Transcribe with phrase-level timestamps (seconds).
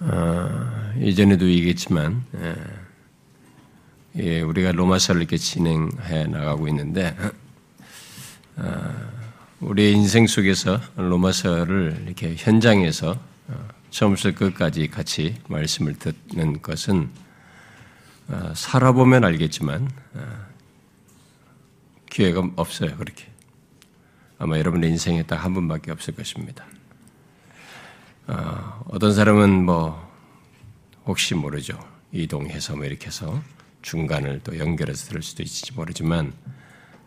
[0.00, 2.56] 어, 이전에도 얘기했지만 예,
[4.16, 7.16] 예, 우리가 로마서를 이렇게 진행해 나가고 있는데
[8.56, 8.94] 어,
[9.60, 17.08] 우리의 인생 속에서 로마서를 이렇게 현장에서 어, 처음부터 끝까지 같이 말씀을 듣는 것은
[18.28, 20.46] 어, 살아보면 알겠지만 어,
[22.10, 23.26] 기회가 없어요 그렇게
[24.38, 26.66] 아마 여러분의 인생에 딱 한 번밖에 없을 것입니다.
[28.28, 30.04] 어, 어떤 사람은 뭐
[31.06, 31.78] 혹시 모르죠.
[32.10, 33.40] 이동해서 뭐 이렇게 해서
[33.82, 36.32] 중간을 또 연결해서 들을 수도 있을지 모르지만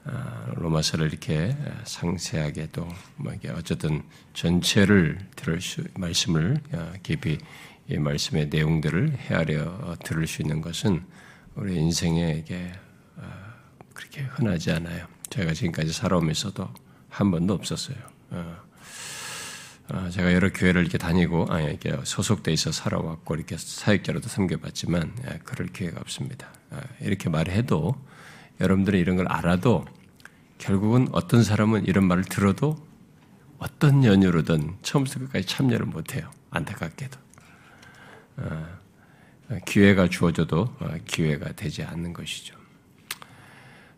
[0.06, 4.04] 어, 로마서를 이렇게 상세하게 또뭐 이게 어쨌든
[4.34, 7.38] 전체를 들을 수 말씀을 어, 깊이
[7.90, 11.04] 이 말씀의 내용들을 헤아려 들을 수 있는 것은
[11.56, 12.72] 우리 인생에 이게
[13.18, 13.30] 어,
[13.94, 15.06] 그렇게 흔하지 않아요.
[15.30, 16.70] 제가 지금까지 살아오면서도
[17.10, 17.98] 한 번도 없었어요.
[19.92, 25.40] 어, 제가 여러 교회를 이렇게 다니고 아니 이렇게 소속돼 있어 살아왔고 이렇게 사역자로도 섬겨봤지만 예,
[25.44, 26.48] 그럴 기회가 없습니다.
[26.70, 27.96] 아, 이렇게 말해도
[28.62, 29.86] 여러분들이 이런 걸 알아도
[30.60, 32.78] 결국은 어떤 사람은 이런 말을 들어도
[33.58, 36.30] 어떤 연유로든 처음부터 끝까지 참여를 못해요.
[36.52, 37.20] 안타깝게도
[38.38, 38.68] 아,
[39.66, 42.59] 기회가 주어져도 어, 기회가 되지 않는 것이죠.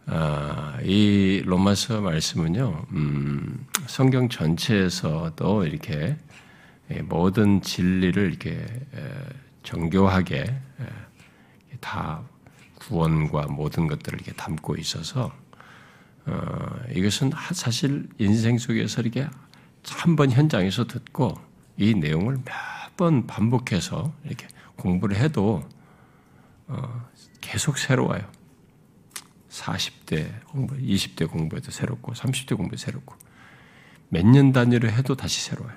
[0.08, 6.18] 아, 이 로마서 말씀은요, 음, 성경 전체에서도 이렇게
[7.04, 8.66] 모든 진리를 이렇게
[9.64, 10.54] 정교하게
[11.80, 12.22] 다
[12.80, 15.32] 구원과 모든 것들을 이렇게 담고 있어서
[16.26, 19.28] 어, 이것은 사실 인생 속에서 이렇게
[19.88, 21.36] 한 번 현장에서 듣고
[21.78, 22.46] 이 내용을 몇
[22.98, 25.68] 번 반복해서 이렇게 공부를 해도
[26.68, 28.22] 어, 계속 새로워요.
[29.52, 33.16] 40대 공부, 20대 공부해도 새롭고, 30대 공부해도 새롭고,
[34.10, 35.76] 몇 년 단위로 해도 다시 새로워요.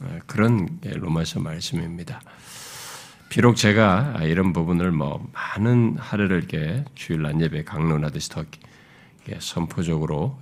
[0.00, 2.20] 어, 그런 로마서 말씀입니다.
[3.28, 8.44] 비록 제가 이런 부분을 뭐 많은 하루를 이렇게 주일 난 예배 강론하듯이 더
[9.38, 10.40] 선포적으로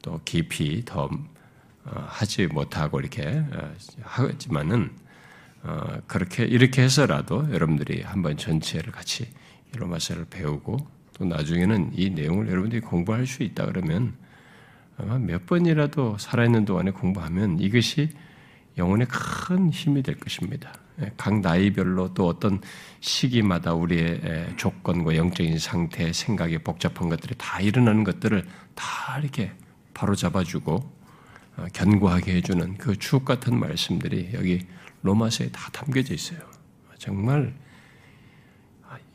[0.00, 1.10] 또 깊이 더
[1.84, 4.90] 어, 하지 못하고 이렇게 어, 하지만은
[6.06, 9.28] 그렇게 이렇게 해서라도 여러분들이 한번 전체를 같이
[9.76, 10.78] 로마서를 배우고
[11.18, 14.14] 또 나중에는 이 내용을 여러분들이 공부할 수 있다 그러면
[14.96, 18.10] 아마 몇 번이라도 살아있는 동안에 공부하면 이것이
[18.76, 20.72] 영혼에 큰 힘이 될 것입니다.
[21.00, 22.60] 예, 각 나이별로 또 어떤
[23.00, 29.52] 시기마다 우리의 조건과 영적인 상태, 생각이 복잡한 것들이 다 일어나는 것들을 다 이렇게
[29.94, 30.98] 바로 잡아주고
[31.56, 34.66] 어, 견고하게 해주는 그 주옥 같은 말씀들이 여기
[35.02, 36.38] 로마서에 다 담겨져 있어요.
[36.98, 37.54] 정말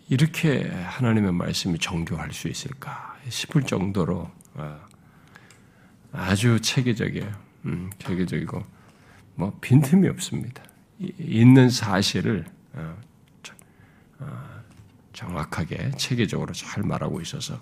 [0.10, 4.80] 이렇게 하나님의 말씀이 정교할 수 있을까 싶을 정도로 어,
[6.12, 7.32] 아주 체계적이에요.
[7.66, 8.64] 음, 체계적이고
[9.36, 10.64] 뭐 빈틈이 없습니다.
[11.00, 12.98] 있는 사실을 어,
[14.20, 14.62] 어,
[15.14, 17.60] 정확하게 체계적으로 잘 말하고 있어서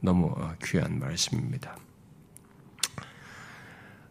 [0.00, 0.34] 너무
[0.64, 1.76] 귀한 말씀입니다.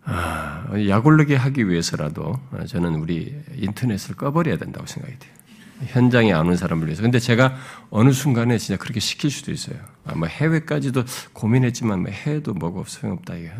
[0.05, 5.33] 아, 약올르게 하기 위해서라도 저는 우리 인터넷을 꺼버려야 된다고 생각이 돼요.
[5.85, 7.01] 현장에 안 온 사람을 위해서.
[7.01, 7.55] 근데 제가
[7.89, 9.77] 어느 순간에 진짜 그렇게 시킬 수도 있어요.
[10.05, 11.03] 아마 해외까지도
[11.33, 13.39] 고민했지만 뭐 해외도 뭐가 소용없다.
[13.39, 13.51] 예,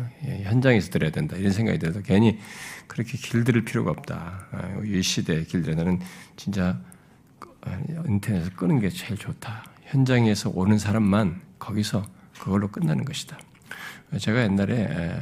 [0.44, 1.36] 현장에서 들어야 된다.
[1.36, 2.38] 이런 생각이 들어서 괜히
[2.86, 4.46] 그렇게 길들일 필요가 없다.
[4.52, 6.00] 아, 이 시대의 길들 나는
[6.36, 6.78] 진짜
[8.06, 9.64] 인터넷을 끄는 게 제일 좋다.
[9.84, 12.04] 현장에서 오는 사람만 거기서
[12.38, 13.38] 그걸로 끝나는 것이다.
[14.18, 15.16] 제가 옛날에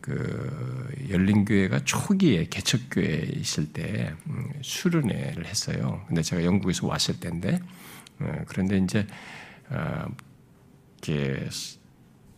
[0.00, 6.04] 그 열린 교회가 초기에 개척 교회 있을 때 음, 수련회를 했어요.
[6.06, 7.60] 근데 제가 영국에서 왔을 때인데
[8.20, 9.06] 어, 그런데 이제
[9.68, 10.06] 어,
[11.02, 11.48] 이렇게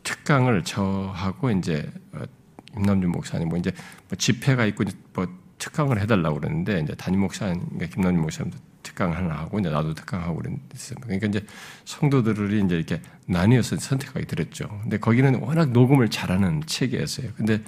[0.03, 2.22] 특강을 저하고 이제 어,
[2.77, 3.72] 임남준 목사님 뭐 이제
[4.09, 4.84] 뭐 집회가 있고
[5.15, 5.27] 뭐
[5.59, 10.99] 특강을 해달라고 그러는데 이제 담임 목사님 김남준 목사님도 특강 하나 하고 이제 나도 특강하고 그랬어요.
[11.03, 11.44] 그러니까 이제
[11.84, 14.66] 성도들이 이제 이렇게 나뉘어서 선택하게 들었죠.
[14.82, 17.32] 근데 거기는 워낙 녹음을 잘하는 체계였어요.
[17.37, 17.62] 근데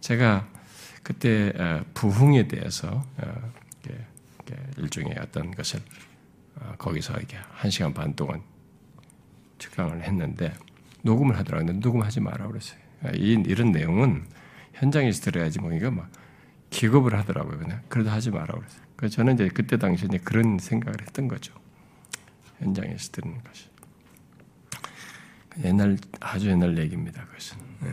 [0.00, 0.48] 제가
[1.04, 3.52] 그때 어, 부흥에 대해서 어,
[4.78, 5.80] 일종의 어떤 것을
[6.56, 8.42] 어, 거기서 이렇게 한 시간 반 동안
[9.58, 10.52] 특강을 했는데
[11.02, 11.72] 녹음을 하더라고요.
[11.74, 12.80] 녹음하지 마라 그랬어요.
[13.14, 14.24] 이 이런 내용은
[14.72, 16.10] 현장에서 들어야지 뭐 이거 막
[16.70, 17.58] 기겁을 하더라고요.
[17.58, 18.83] 그냥 그래도 하지 마라 그랬어요.
[19.10, 21.52] 저는 이제 그때 당시에 그런 생각을 했던 거죠.
[22.58, 23.68] 현장에서 듣는 것이.
[25.64, 27.24] 옛날 아주 옛날 얘기입니다.
[27.26, 27.58] 그것은.
[27.80, 27.92] 네.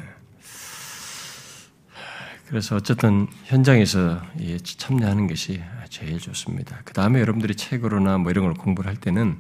[2.48, 4.21] 그래서 어쨌든 현장에서
[4.63, 6.81] 참여하는 것이 제일 좋습니다.
[6.83, 9.38] 그 다음에 여러분들이 책으로나 뭐 이런 걸 공부를 할 때는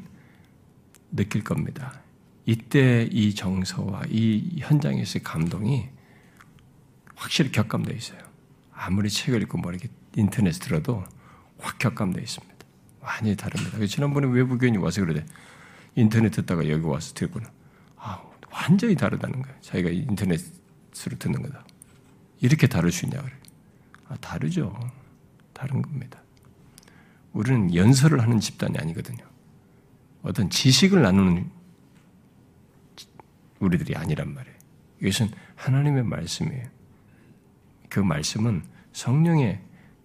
[1.11, 2.01] 느낄 겁니다.
[2.45, 5.89] 이때 이 정서와 이 현장에서의 감동이
[7.15, 8.19] 확실히 격감되어 있어요.
[8.73, 11.03] 아무리 책을 읽고 뭐 이렇게 인터넷 들어도
[11.61, 12.55] 확 격감되어 있습니다.
[13.01, 13.85] 많이 다릅니다.
[13.85, 15.25] 지난번에 외부 교인이 와서 그러대.
[15.95, 17.47] 인터넷 듣다가 여기 와서 듣고는
[17.97, 18.21] 아,
[18.51, 19.57] 완전히 다르다는 거예요.
[19.61, 21.65] 자기가 인터넷으로 듣는 거다.
[22.39, 23.33] 이렇게 다를 수 있냐 그래.
[24.07, 24.77] 아, 다르죠.
[25.53, 26.21] 다른 겁니다.
[27.33, 29.23] 우리는 연설을 하는 집단이 아니거든요.
[30.23, 31.49] 어떤 지식을 나누는
[33.59, 34.57] 우리들이 아니란 말이에요.
[35.01, 36.65] 이것은 하나님의 말씀이에요.
[37.89, 39.61] 그 말씀은 성령의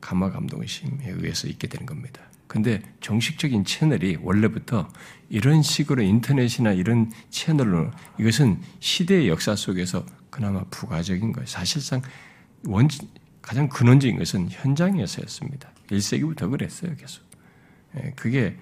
[0.06, 2.23] 감화 감동심에 의해서 있게 되는 겁니다.
[2.47, 4.88] 근데 정식적인 채널이 원래부터
[5.29, 11.44] 이런 식으로 인터넷이나 이런 채널로 이것은 시대의 역사 속에서 그나마 부가적인 거예요.
[11.47, 12.03] 사실상
[12.67, 12.88] 원
[13.43, 15.70] 가장 근원적인 것은 현장에서였습니다.
[15.88, 17.25] 1세기부터 그랬어요, 계속.
[17.97, 18.56] 예, 그게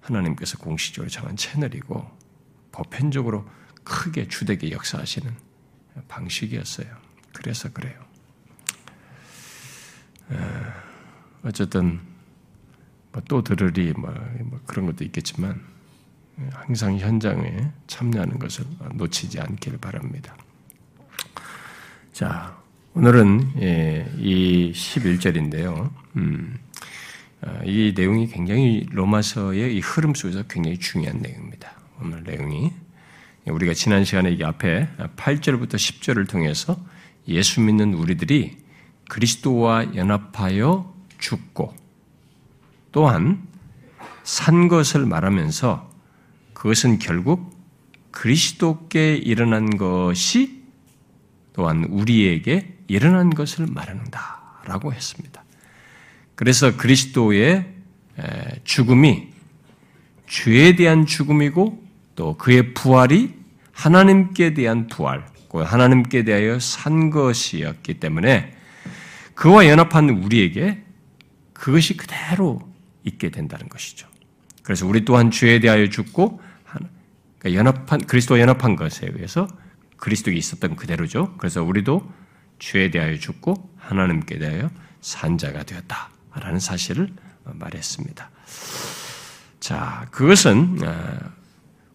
[0.00, 2.08] 하나님께서 공식적으로 정한 채널이고
[2.70, 3.44] 보편적으로
[3.82, 5.34] 크게 주되게 역사하시는
[6.06, 6.86] 방식이었어요.
[7.32, 8.09] 그래서 그래요.
[11.42, 12.00] 어쨌든
[13.12, 14.12] 뭐또 들으리 뭐,
[14.44, 15.60] 뭐 그런 것도 있겠지만
[16.52, 20.36] 항상 현장에 참여하는 것을 놓치지 않기를 바랍니다.
[22.12, 22.56] 자,
[22.94, 25.90] 오늘은 예, 이 11절인데요.
[26.16, 26.58] 음,
[27.42, 31.72] 아, 이 내용이 굉장히 로마서의 이 흐름 속에서 굉장히 중요한 내용입니다.
[32.00, 32.72] 오늘 내용이
[33.46, 36.78] 우리가 지난 시간에 이 앞에 8절부터 10절을 통해서
[37.28, 38.58] 예수 믿는 우리들이
[39.10, 41.74] 그리스도와 연합하여 죽고
[42.92, 43.42] 또한
[44.22, 45.90] 산 것을 말하면서
[46.54, 47.58] 그것은 결국
[48.12, 50.62] 그리스도께 일어난 것이
[51.52, 55.44] 또한 우리에게 일어난 것을 말하는다 라고 했습니다.
[56.36, 57.66] 그래서 그리스도의
[58.62, 59.28] 죽음이
[60.28, 61.82] 죄에 대한 죽음이고
[62.14, 63.34] 또 그의 부활이
[63.72, 68.59] 하나님께 대한 부활, 하나님께 대하여 산 것이었기 때문에
[69.40, 70.84] 그와 연합한 우리에게
[71.54, 72.60] 그것이 그대로
[73.04, 74.06] 있게 된다는 것이죠.
[74.62, 76.42] 그래서 우리 또한 죄에 대하여 죽고
[77.38, 79.48] 그러니까 연합한 그리스도 연합한 것에 의해서
[79.96, 81.36] 그리스도가 있었던 그대로죠.
[81.38, 82.06] 그래서 우리도
[82.58, 84.70] 죄에 대하여 죽고 하나님께 대하여
[85.00, 87.08] 산자가 되었다라는 사실을
[87.44, 88.30] 말했습니다.
[89.58, 91.18] 자, 그것은 어,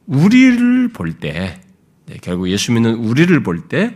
[0.08, 1.62] 우리를 볼 때,
[2.08, 3.96] 네, 결국 예수 믿는 우리를 볼 때,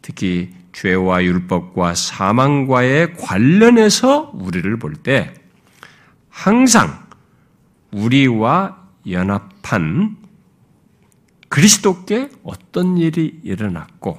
[0.00, 5.32] 특히 죄와 율법과 사망과의 관련해서 우리를 볼 때,
[6.28, 7.02] 항상
[7.92, 10.16] 우리와 연합한
[11.48, 14.18] 그리스도께 어떤 일이 일어났고,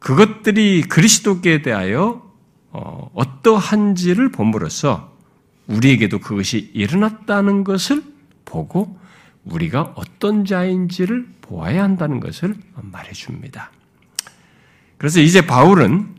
[0.00, 2.28] 그것들이 그리스도께 대하여
[2.72, 5.16] 어, 어떠한지를 봄으로써
[5.66, 8.02] 우리에게도 그것이 일어났다는 것을
[8.44, 8.98] 보고
[9.44, 13.70] 우리가 어떤 자인지를 보아야 한다는 것을 말해줍니다.
[15.00, 16.14] 그래서 이제 바울은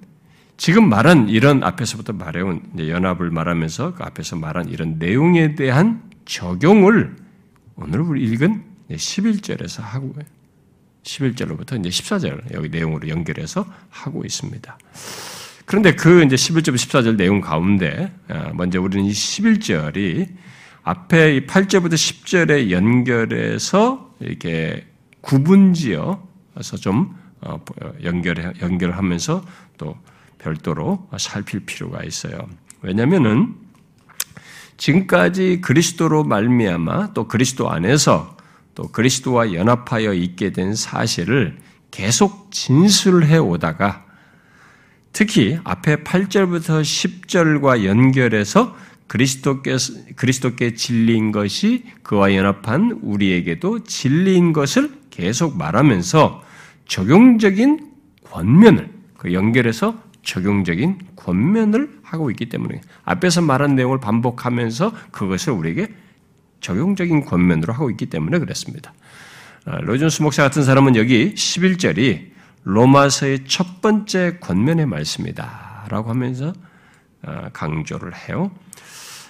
[0.58, 7.16] 지금 말한 이런 앞에서부터 말해온 연합을 말하면서 그 앞에서 말한 이런 내용에 대한 적용을
[7.76, 10.16] 오늘 우리 읽은 11절에서 하고
[11.04, 14.80] 11절로부터 이제 14절 여기 내용으로 연결해서 하고 있습니다.
[15.66, 20.28] 그런데 그 이제 11절 14절 내용 가운데 아, 먼저 우리는 이 11절이
[20.82, 24.88] 앞에 이 8절부터 10절에 연결해서 이렇게
[25.22, 27.22] 구분지어서 좀 어,
[28.04, 29.46] 연결 연결하면서
[29.78, 29.98] 또
[30.38, 32.48] 별도로 살필 필요가 있어요.
[32.82, 33.56] 왜냐하면은
[34.78, 38.36] 지금까지 그리스도로 말미암아 또 그리스도 안에서
[38.74, 41.58] 또 그리스도와 연합하여 있게 된 사실을
[41.92, 44.06] 계속 진술해 오다가
[45.14, 48.76] 특히 앞에 8절부터 10절과 연결해서
[49.08, 49.76] 그리스도께,
[50.16, 56.42] 그리스도께 진리인 것이 그와 연합한 우리에게도 진리인 것을 계속 말하면서
[56.92, 57.90] 적용적인
[58.26, 65.88] 권면을, 그 연결해서 적용적인 권면을 하고 있기 때문에 앞에서 말한 내용을 반복하면서 그것을 우리에게
[66.60, 68.94] 적용적인 권면으로 하고 있기 때문에 그렇습니다.
[69.64, 72.32] 아, 로준스 목사 같은 사람은 여기 11절이
[72.66, 75.86] 로마서의 첫 번째 권면의 말씀이다.
[75.88, 76.52] 라고 하면서
[77.24, 78.52] 아, 강조를 해요.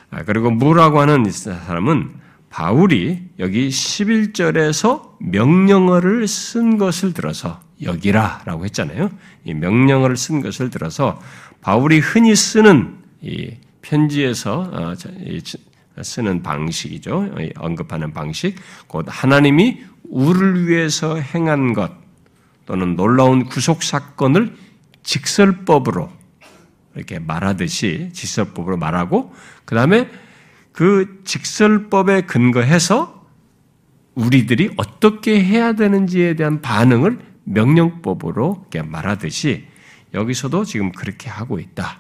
[0.10, 2.10] 아, 그리고 무라고 하는 사람은
[2.52, 9.10] 바울이 여기 11절에서 명령어를 쓴 것을 들어서 여기라 라고 했잖아요.
[9.46, 11.20] 이 명령어를 쓴 것을 들어서
[11.62, 14.94] 바울이 흔히 쓰는 이 편지에서 어,
[16.04, 17.36] 쓰는 방식이죠.
[17.56, 18.56] 언급하는 방식.
[18.88, 21.92] 곧 하나님이 우를 위해서 행한 것
[22.66, 24.56] 또는 놀라운 구속 사건을
[25.04, 26.12] 직설법으로
[26.96, 30.10] 이렇게 말하듯이 직설법으로 말하고 그 다음에
[30.72, 33.26] 그 직설법에 근거해서
[34.16, 39.68] 우리들이 어떻게 해야 되는지에 대한 반응을 명령법으로 말하듯이
[40.14, 42.00] 여기서도 지금 그렇게 하고 있다.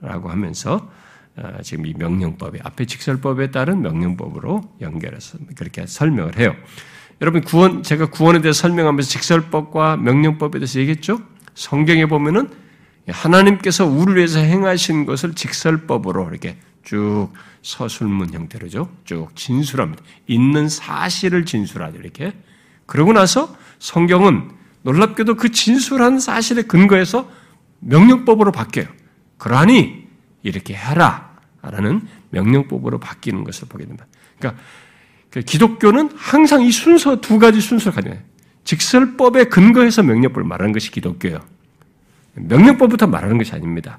[0.00, 0.90] 라고 하면서
[1.36, 6.54] 어, 지금 이 명령법에 앞에 직설법에 따른 명령법으로 연결해서 그렇게 설명을 해요.
[7.20, 11.20] 여러분 구원 제가 구원에 대해서 설명하면서 직설법과 명령법에 대해서 얘기했죠.
[11.54, 12.50] 성경에 보면은
[13.08, 16.56] 하나님께서 우리를 위해서 행하신 것을 직설법으로 이렇게
[16.86, 17.30] 쭉
[17.62, 18.88] 서술문 형태로죠.
[19.04, 20.02] 쭉 진술합니다.
[20.28, 21.98] 있는 사실을 진술하죠.
[21.98, 22.32] 이렇게.
[22.86, 24.50] 그러고 나서 성경은
[24.82, 27.28] 놀랍게도 그 진술한 사실에 근거해서
[27.80, 28.86] 명령법으로 바뀌어요.
[29.36, 30.06] 그러하니
[30.44, 31.36] 이렇게 해라.
[31.60, 34.06] 라는 명령법으로 바뀌는 것을 보게 됩니다.
[34.38, 34.62] 그러니까
[35.30, 38.18] 그 기독교는 항상 이 순서, 두 가지 순서를 가져요.
[38.62, 41.40] 직설법에 근거해서 명령법을 말하는 것이 기독교예요.
[42.34, 43.98] 명령법부터 말하는 것이 아닙니다.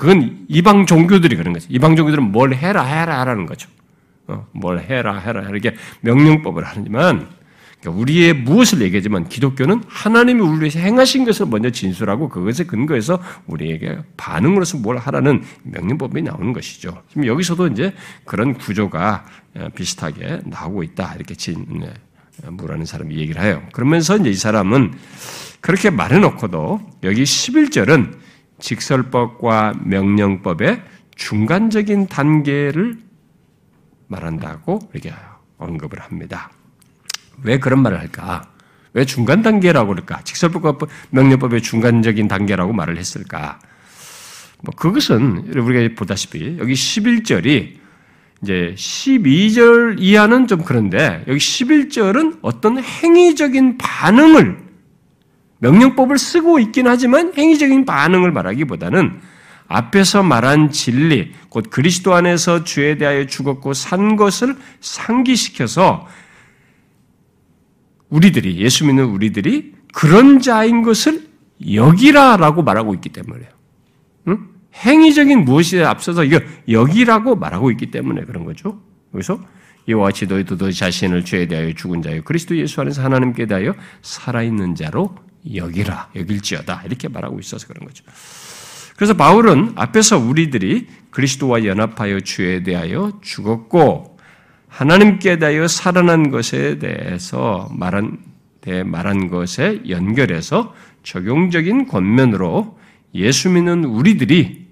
[0.00, 1.66] 그건 이방 종교들이 그런 거죠.
[1.68, 3.68] 이방 종교들은 뭘 해라, 해라, 하라는 거죠.
[4.28, 7.28] 어, 뭘 해라, 해라, 이렇게 명령법을 하지만,
[7.80, 13.98] 그러니까 우리의 무엇을 얘기하지만 기독교는 하나님이 우리 위해서 행하신 것을 먼저 진술하고 그것에 근거해서 우리에게
[14.16, 17.02] 반응으로서 뭘 하라는 명령법이 나오는 것이죠.
[17.10, 17.92] 지금 여기서도 이제
[18.24, 19.26] 그런 구조가
[19.56, 21.12] 어, 비슷하게 나오고 있다.
[21.16, 21.92] 이렇게 진, 네,
[22.48, 23.62] 무라는 사람이 얘기를 해요.
[23.74, 24.94] 그러면서 이제 이 사람은
[25.60, 28.19] 그렇게 말해놓고도 여기 11절은
[28.60, 30.82] 직설법과 명령법의
[31.16, 32.98] 중간적인 단계를
[34.06, 35.12] 말한다고 이렇게
[35.58, 36.50] 언급을 합니다.
[37.42, 38.50] 왜 그런 말을 할까?
[38.92, 40.22] 왜 중간 단계라고 그럴까?
[40.22, 43.58] 직설법과 명령법의 중간적인 단계라고 말을 했을까?
[44.62, 47.78] 뭐 그것은 우리가 보다시피 여기 11절이
[48.42, 54.69] 이제 12절 이하는 좀 그런데 여기 11절은 어떤 행위적인 반응을
[55.60, 59.20] 명령법을 쓰고 있긴 하지만 행위적인 반응을 말하기보다는
[59.68, 66.08] 앞에서 말한 진리, 곧 그리스도 안에서 죄에 대하여 죽었고 산 것을 상기시켜서
[68.08, 71.28] 우리들이, 예수 믿는 우리들이 그런 자인 것을
[71.72, 73.48] 여기라라고 말하고 있기 때문에요.
[74.28, 74.48] 응?
[74.74, 78.80] 행위적인 무엇에 앞서서 이거 여기라고 말하고 있기 때문에 그런 거죠.
[79.12, 79.38] 그래서
[79.86, 84.74] 이와 같이 너희도 너 자신을 죄에 대하여 죽은 자요 그리스도 예수 안에서 하나님께 대하여 살아있는
[84.74, 85.14] 자로
[85.54, 88.04] 여기라 여길지어다 이렇게 말하고 있어서 그런 거죠.
[88.96, 94.18] 그래서 바울은 앞에서 우리들이 그리스도와 연합하여 주에 대하여 죽었고
[94.68, 98.18] 하나님께 대하여 살아난 것에 대해서 말한
[98.60, 102.78] 대 말한 것에 연결해서 적용적인 권면으로
[103.14, 104.66] 예수 믿는 우리들이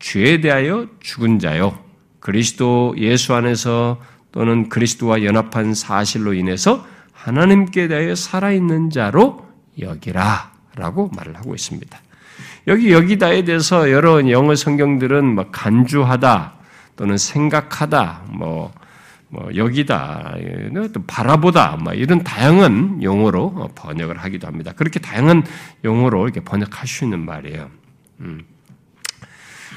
[0.00, 1.78] 죄에 대하여 죽은 자요
[2.18, 4.00] 그리스도 예수 안에서
[4.32, 9.49] 또는 그리스도와 연합한 사실로 인해서 하나님께 대하여 살아있는 자로
[9.80, 11.98] 여기라 라고 말을 하고 있습니다.
[12.66, 16.54] 여기 여기다에 대해서 여러 영어 성경들은 뭐 간주하다
[16.96, 18.72] 또는 생각하다 뭐,
[19.28, 20.36] 뭐 여기다
[20.92, 24.72] 또 바라보다 뭐 이런 다양한 용어로 번역을 하기도 합니다.
[24.76, 25.44] 그렇게 다양한
[25.84, 27.70] 용어로 이렇게 번역할 수 있는 말이에요.
[28.20, 28.42] 음.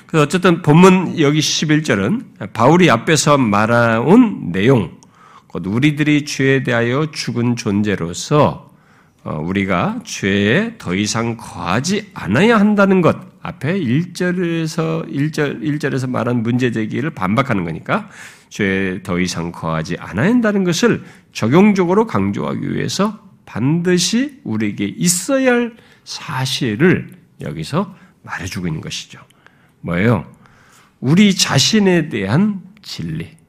[0.06, 5.00] 그래서 어쨌든 본문 여기 11절은 바울이 앞에서 말해온 내용,
[5.48, 8.73] 곧 우리들이 죄에 대하여 죽은 존재로서 어,
[9.24, 17.10] 우리가 죄에 더 이상 거하지 않아야 한다는 것 앞에 1절에서 1절 1절에서 말한 문제 제기를
[17.10, 18.10] 반박하는 거니까
[18.50, 27.10] 죄에 더 이상 거하지 않아야 한다는 것을 적용적으로 강조하기 위해서 반드시 우리에게 있어야 할 사실을
[27.42, 29.20] 여기서 말해주고 있는 것이죠.
[29.82, 30.26] 뭐예요?
[31.00, 33.43] 우리 자신에 대한 진리.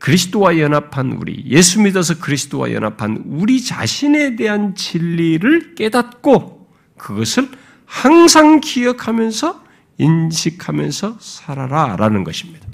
[0.00, 7.48] 그리스도와 연합한 우리, 예수 믿어서 그리스도와 연합한 우리 자신에 대한 진리를 깨닫고 그것을
[7.84, 9.64] 항상 기억하면서
[9.98, 12.66] 인식하면서 살아라 라는 것입니다.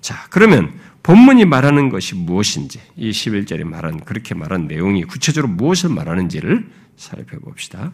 [0.00, 6.70] 자, 그러면 본문이 말하는 것이 무엇인지, 이 11절에 말한, 그렇게 말한 내용이 구체적으로 무엇을 말하는지를
[6.96, 7.92] 살펴봅시다.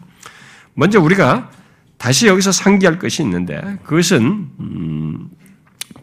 [0.75, 1.49] 먼저 우리가
[1.97, 5.29] 다시 여기서 상기할 것이 있는데, 그것은, 음,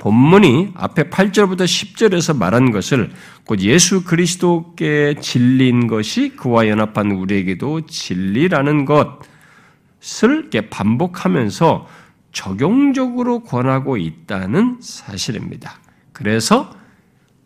[0.04, 3.10] 본문이 앞에 8절부터 10절에서 말한 것을
[3.46, 11.88] 곧 예수 그리스도께 진리인 것이 그와 연합한 우리에게도 진리라는 것을 반복하면서
[12.32, 15.78] 적용적으로 권하고 있다는 사실입니다.
[16.12, 16.76] 그래서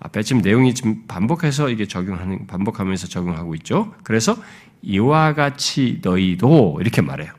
[0.00, 3.94] 앞에 지금 내용이 지금 반복해서 이게 적용하는 반복하면서 적용하고 있죠.
[4.02, 4.36] 그래서
[4.82, 7.38] 이와 같이 너희도 이렇게 말해요.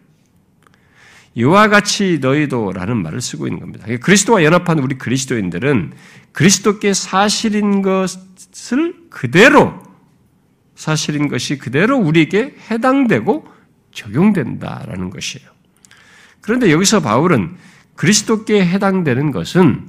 [1.39, 3.88] 이와 같이 너희도라는 말을 쓰고 있는 겁니다.
[4.01, 5.93] 그리스도와 연합한 우리 그리스도인들은
[6.34, 9.81] 그리스도께 사실인 것을 그대로
[10.75, 13.48] 사실인 것이 그대로 우리에게 해당되고
[13.93, 15.50] 적용된다라는 것이에요.
[16.41, 17.55] 그런데 여기서 바울은
[17.96, 19.88] 그리스도께 해당되는 것은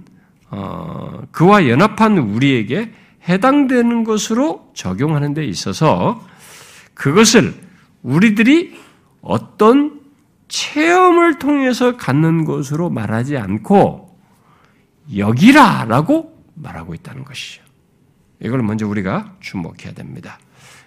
[0.50, 2.92] 어, 그와 연합한 우리에게
[3.28, 6.24] 해당되는 것으로 적용하는 데 있어서
[6.94, 7.54] 그것을
[8.02, 8.78] 우리들이
[9.20, 9.99] 어떤
[10.50, 14.18] 체험을 통해서 갖는 것으로 말하지 않고
[15.16, 17.62] 여기라라고 말하고 있다는 것이죠.
[18.42, 20.38] 이걸 먼저 우리가 주목해야 됩니다.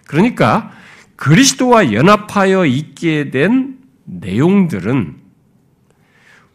[0.05, 0.71] 그러니까
[1.15, 5.23] 그리스도와 연합하여 있게 된 내용들은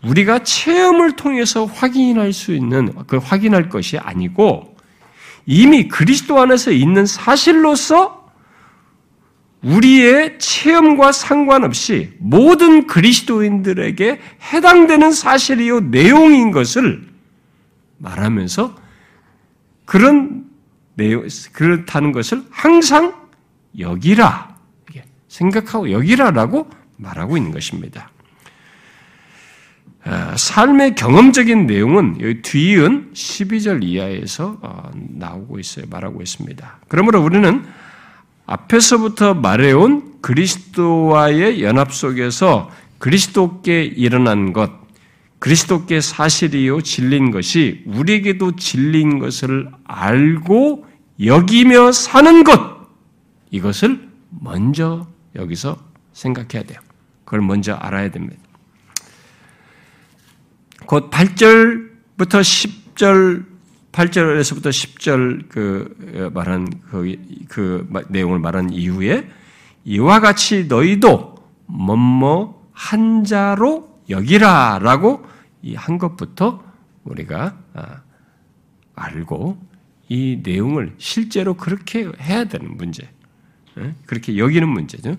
[0.04, 4.76] 우리가 체험을 통해서 확인할 수 있는 그 확인할 것이 아니고
[5.46, 8.17] 이미 그리스도 안에서 있는 사실로서
[9.62, 14.20] 우리의 체험과 상관없이 모든 그리스도인들에게
[14.52, 17.08] 해당되는 사실이요 내용인 것을
[17.98, 18.76] 말하면서
[19.84, 20.44] 그런
[20.94, 23.14] 내용 그렇다는 것을 항상
[23.78, 24.56] 여기라
[25.28, 28.10] 생각하고 여기라라고 말하고 있는 것입니다.
[30.04, 35.86] 아, 삶의 경험적인 내용은 여기 뒤은 12절 이하에서 어, 나오고 있어요.
[35.90, 36.78] 말하고 있습니다.
[36.88, 37.64] 그러므로 우리는
[38.48, 44.72] 앞에서부터 말해온 그리스도와의 연합 속에서 그리스도께 일어난 것,
[45.38, 50.86] 그리스도께 사실이요 진린 것이 우리에게도 진린 것을 알고
[51.22, 52.88] 여기며 사는 것,
[53.50, 55.76] 이것을 먼저 여기서
[56.14, 56.80] 생각해야 돼요.
[57.26, 58.42] 그걸 먼저 알아야 됩니다.
[60.86, 63.44] 곧 8절부터 10절,
[63.92, 67.16] 8절에서부터 10절 그 말한 그,
[67.48, 69.28] 그 내용을 말한 이후에
[69.84, 75.26] 이와 같이 너희도 뭐뭐 한 자로 여기라라고
[75.62, 76.62] 이 한 것부터
[77.04, 78.02] 우리가 아,
[78.94, 79.58] 알고
[80.08, 83.08] 이 내용을 실제로 그렇게 해야 되는 문제,
[83.78, 83.94] 예?
[84.06, 85.16] 그렇게 여기는 문제죠.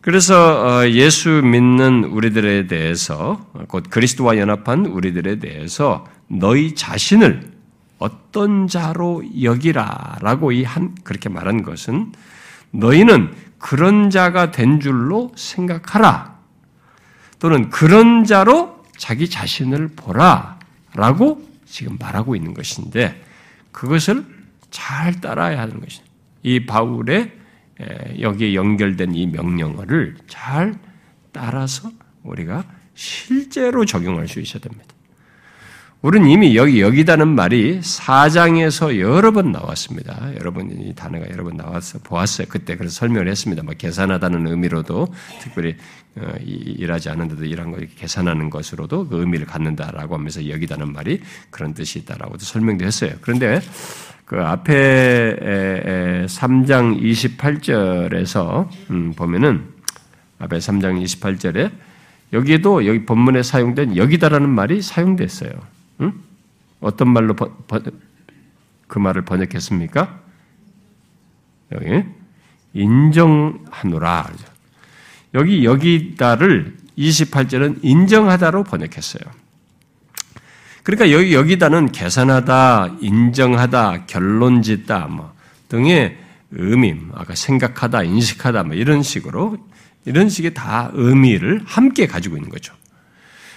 [0.00, 7.52] 그래서 어, 예수 믿는 우리들에 대해서 곧 그리스도와 연합한 우리들에 대해서 너희 자신을
[7.98, 12.12] 어떤 자로 여기라라고 이 한 그렇게 말한 것은
[12.70, 16.38] 너희는 그런 자가 된 줄로 생각하라
[17.40, 23.24] 또는 그런 자로 자기 자신을 보라라고 지금 말하고 있는 것인데
[23.72, 24.24] 그것을
[24.70, 26.12] 잘 따라야 하는 것입니다.
[26.42, 27.32] 이 바울의
[28.20, 30.74] 여기에 연결된 이 명령어를 잘
[31.32, 31.90] 따라서
[32.22, 32.64] 우리가
[32.94, 34.86] 실제로 적용할 수 있어야 됩니다.
[36.00, 40.32] 우리는 이미 여기 여기다는 말이 사장에서 여러 번 나왔습니다.
[40.36, 42.46] 여러분 이 단어가 여러 번 나왔어 보았어요.
[42.48, 43.64] 그때 그래서 설명을 했습니다.
[43.64, 45.08] 뭐 계산하다는 의미로도
[45.40, 45.74] 특별히
[46.14, 51.98] 어, 일하지 않은데도 일한 걸 계산하는 것으로도 그 의미를 갖는다라고 하면서 여기다는 말이 그런 뜻이
[52.00, 53.14] 있다라고도 설명도 했어요.
[53.20, 53.60] 그런데
[54.28, 59.64] 그 앞에 3장 28절에서 음, 보면은
[60.38, 61.72] 앞에 3장 28절에
[62.34, 65.50] 여기에도 여기 본문에 사용된 여기다라는 말이 사용됐어요.
[66.02, 66.12] 응?
[66.80, 67.82] 어떤 말로 번, 번,
[68.86, 70.20] 그 말을 번역했습니까?
[71.72, 72.04] 여기
[72.74, 74.30] 인정하노라.
[75.32, 79.47] 여기 여기다를 28절은 인정하다로 번역했어요.
[80.88, 85.34] 그러니까 여기 여기다는 계산하다, 인정하다, 결론 짓다 뭐
[85.68, 86.16] 등의
[86.50, 89.58] 의미, 아까 생각하다, 인식하다 뭐 이런 식으로
[90.06, 92.72] 이런 식의 다 의미를 함께 가지고 있는 거죠.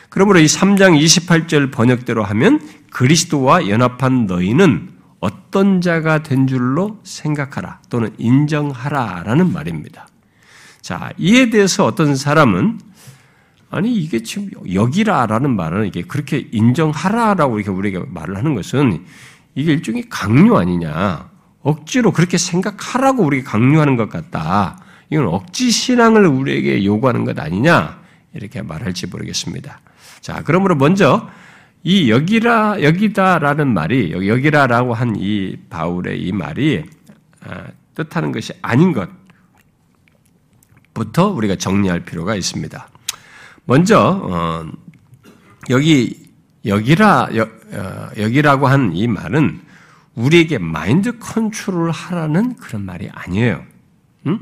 [0.09, 2.59] 그러므로 이 3장 28절 번역대로 하면
[2.91, 4.89] 그리스도와 연합한 너희는
[5.21, 10.05] 어떤 자가 된 줄로 생각하라 또는 인정하라 라는 말입니다.
[10.81, 12.79] 자, 이에 대해서 어떤 사람은
[13.71, 19.05] 아니 이게 지금 여기라라는 말은 이게 그렇게 인정하라라고 이렇게 우리가 말을 하는 것은
[19.55, 21.29] 이게 일종의 강요 아니냐?
[21.63, 24.77] 억지로 그렇게 생각하라고 우리가 강요하는 것 같다.
[25.09, 28.01] 이건 억지 신앙을 우리에게 요구하는 것 아니냐?
[28.33, 29.79] 이렇게 말할지 모르겠습니다.
[30.19, 31.29] 자, 그러므로 먼저
[31.83, 36.83] 이 여기라 여기다라는 말이 여기라라고 한 이 바울의 이 말이
[37.43, 38.93] 아, 뜻하는 것이 아닌
[40.93, 42.90] 것부터 우리가 정리할 필요가 있습니다.
[43.65, 44.65] 먼저 어,
[45.69, 46.29] 여기
[46.65, 49.61] 여기라 여, 어, 여기라고 한 이 말은
[50.15, 53.63] 우리에게 마인드 컨트롤 하라는 그런 말이 아니에요.
[54.27, 54.39] 음?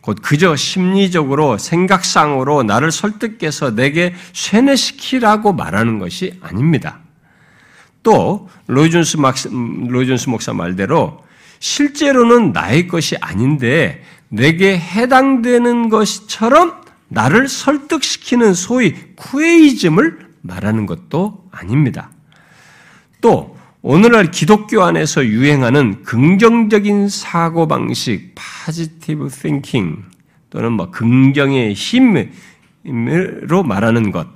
[0.00, 7.00] 곧 그저 심리적으로 생각상으로 나를 설득해서 내게 세뇌시키라고 말하는 것이 아닙니다.
[8.02, 9.18] 또 로이존스
[9.88, 11.22] 로이존스 목사 말대로
[11.58, 22.10] 실제로는 나의 것이 아닌데 내게 해당되는 것처럼 나를 설득시키는 소위 쿠에이즘을 말하는 것도 아닙니다.
[23.20, 30.02] 또 오늘날 기독교 안에서 유행하는 긍정적인 사고 방식, positive thinking
[30.50, 34.26] 또는 뭐 긍정의 힘으로 말하는 것,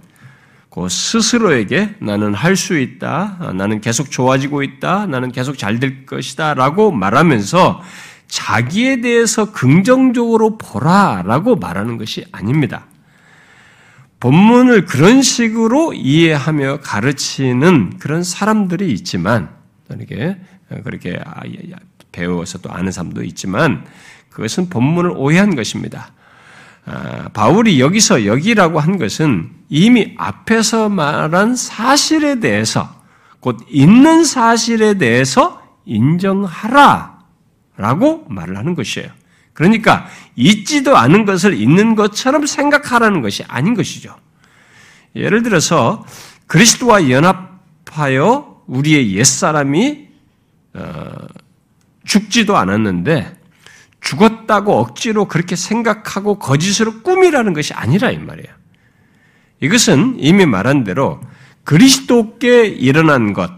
[0.71, 6.91] 그 스스로에게 나는 할 수 있다, 나는 계속 좋아지고 있다, 나는 계속 잘 될 것이다라고
[6.91, 7.83] 말하면서
[8.29, 12.87] 자기에 대해서 긍정적으로 보라라고 말하는 것이 아닙니다.
[14.21, 19.51] 본문을 그런 식으로 이해하며 가르치는 그런 사람들이 있지만,
[19.91, 20.39] 이렇게,
[20.83, 21.43] 그렇게 아,
[22.11, 23.85] 배워서 또 아는 사람도 있지만,
[24.31, 26.13] 그것은 본문을 오해한 것입니다.
[26.87, 32.89] 아, 바울이 여기서 여기라고 한 것은 이미 앞에서 말한 사실에 대해서,
[33.41, 37.14] 곧 있는 사실에 대해서 인정하라
[37.77, 39.09] 라고 말을 하는 것이에요.
[39.53, 40.07] 그러니까
[40.37, 44.17] 있지도 않은 것을 있는 것처럼 생각하라는 것이 아닌 것이죠.
[45.15, 46.05] 예를 들어서
[46.47, 50.09] 그리스도와 연합하여 우리의 옛사람이
[50.75, 51.13] 어,
[52.05, 53.39] 죽지도 않았는데
[54.01, 58.53] 죽었다고 억지로 그렇게 생각하고 거짓으로 꾸미라는 것이 아니라 이 말이에요.
[59.61, 61.21] 이것은 이미 말한 대로
[61.65, 63.51] 그리스도께 일어난 것,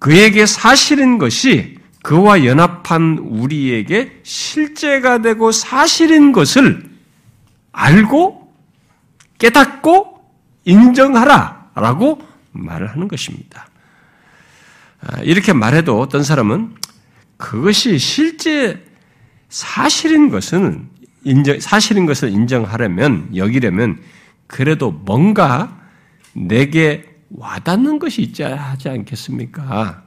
[0.00, 6.88] 그에게 사실인 것이 그와 연합한 우리에게 실제가 되고 사실인 것을
[7.72, 8.52] 알고
[9.38, 10.18] 깨닫고
[10.64, 12.20] 인정하라 라고
[12.52, 13.68] 말을 하는 것입니다.
[15.00, 16.74] 아, 이렇게 말해도 어떤 사람은
[17.36, 18.84] 그것이 실제
[19.48, 20.88] 사실인 것은
[21.24, 24.00] 인정, 사실인 것을 인정하려면, 여기려면,
[24.46, 25.80] 그래도 뭔가
[26.32, 30.04] 내게 와닿는 것이 있지 하지 않겠습니까?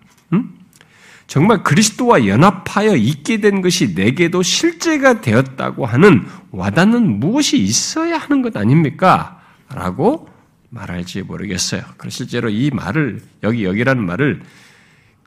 [1.32, 1.41] 음?
[1.41, 8.56] 정말 그리스도와 연합하여 있게 된 것이 내게도 실제가 되었다고 하는 와닿는 무엇이 있어야 하는 것
[8.58, 9.41] 아닙니까?
[9.74, 10.28] 라고
[10.70, 11.84] 말할지 모르겠어요.
[12.10, 14.41] 실제로 이 말을, 여기, 여기라는 말을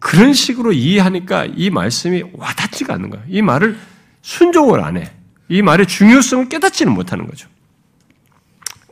[0.01, 3.25] 그런 식으로 이해하니까 이 말씀이 와닿지가 않는 거예요.
[3.29, 3.79] 이 말을
[4.23, 5.11] 순종을 안 해.
[5.49, 7.49] 이 말의 중요성을 깨닫지는 못하는 거죠.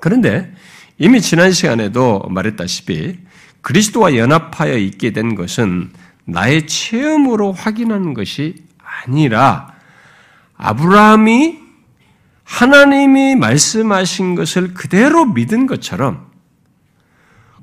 [0.01, 0.53] 그런데
[0.98, 3.18] 이미 지난 시간에도 말했다시피
[3.61, 5.90] 그리스도와 연합하여 있게 된 것은
[6.24, 8.64] 나의 체험으로 확인하는 것이
[9.04, 9.72] 아니라
[10.56, 11.61] 아브라함이
[12.44, 16.30] 하나님이 말씀하신 것을 그대로 믿은 것처럼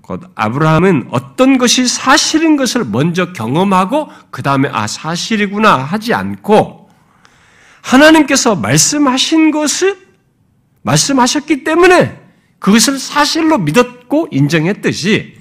[0.02, 6.90] 곧 아브라함은 어떤 것이 사실인 것을 먼저 경험하고 그 다음에 아 사실이구나 하지 않고
[7.82, 9.98] 하나님께서 말씀하신 것을
[10.82, 12.20] 말씀하셨기 때문에
[12.58, 15.39] 그것을 사실로 믿었고 인정했듯이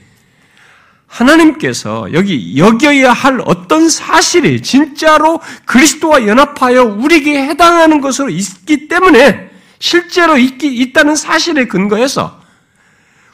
[1.09, 10.37] 하나님께서 여기 여겨야 할 어떤 사실이 진짜로 그리스도와 연합하여 우리에게 해당하는 것으로 있기 때문에 실제로
[10.37, 12.39] 있기, 있다는 사실에 근거해서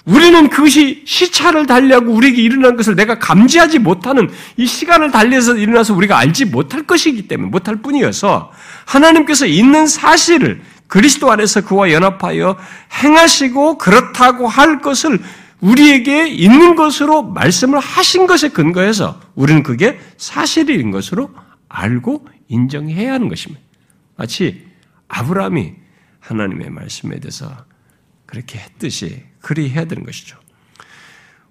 [0.05, 6.19] 우리는 그것이 시차를 달리하고 우리에게 일어난 것을 내가 감지하지 못하는 이 시간을 달리해서 일어나서 우리가
[6.19, 8.53] 알지 못할 것이기 때문에 못할 뿐이어서
[8.85, 12.57] 하나님께서 있는 사실을 그리스도 안에서 그와 연합하여
[13.03, 15.19] 행하시고 그렇다고 할 것을
[15.61, 21.35] 우리에게 있는 것으로 말씀을 하신 것에 근거해서 우리는 그게 사실인 것으로
[21.69, 23.63] 알고 인정해야 하는 것입니다.
[24.17, 24.67] 마치
[25.09, 25.73] 아브라함이
[26.21, 27.65] 하나님의 말씀에 대해서
[28.27, 30.39] 그렇게 했듯이 그리 해야 되는 것이죠.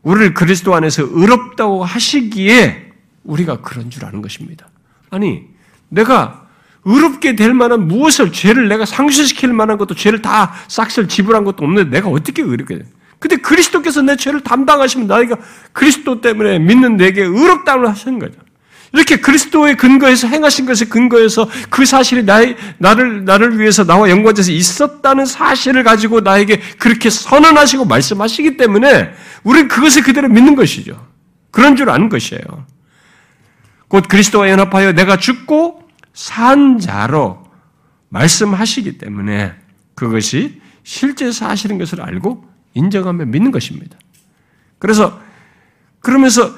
[0.02, 2.92] 우리를 그리스도 안에서 의롭다고 하시기에
[3.24, 4.68] 우리가 그런 줄 아는 것입니다.
[5.10, 5.44] 아니,
[5.90, 6.48] 내가
[6.86, 11.90] 의롭게 될 만한 무엇을 죄를 내가 상실시킬 만한 것도 죄를 다 싹쓸 지불한 것도 없는데
[11.90, 12.86] 내가 어떻게 의롭게 돼?
[13.24, 15.38] 근데 그리스도께서 내 죄를 담당하시면 나이가
[15.72, 18.38] 그리스도 때문에 믿는 내게 의롭다고 하신 거죠.
[18.92, 25.26] 이렇게 그리스도의 근거에서 행하신 것에 근거해서 그 사실이 나의, 나를, 나를 위해서 나와 연관돼서 있었다는
[25.26, 29.14] 사실을 가지고 나에게 그렇게 선언하시고 말씀하시기 때문에
[29.46, 31.08] 우리는 그것을 그대로 믿는 것이죠.
[31.50, 32.42] 그런 줄 아는 것이에요.
[33.88, 35.82] 곧 그리스도와 연합하여 내가 죽고
[36.14, 37.42] 산 자로
[38.10, 39.54] 말씀하시기 때문에
[39.96, 43.98] 그것이 실제 사실인 것을 알고 인정하며 믿는 것입니다.
[44.80, 45.22] 그래서
[46.00, 46.54] 그러면서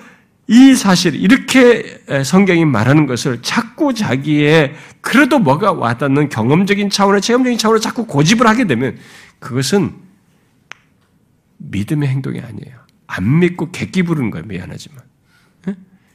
[0.48, 7.80] 이 사실 이렇게 성경이 말하는 것을 자꾸 자기의 그래도 뭐가 와닿는 경험적인 차원의 체험적인 차원으로
[7.80, 8.98] 자꾸 고집을 하게 되면
[9.40, 9.94] 그것은
[11.58, 12.78] 믿음의 행동이 아니에요.
[13.08, 14.46] 안 믿고 객기 부르는 거예요.
[14.46, 15.04] 미안하지만.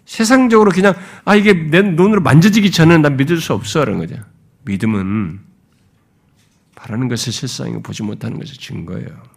[0.05, 4.17] 세상적으로 그냥 아 이게 내 눈으로 만져지기 전에는 난 믿을 수 없어 라는 거죠.
[4.65, 5.41] 믿음은
[6.75, 9.30] 바라는 것을 실상이 보지 못하는 것의 증거예요.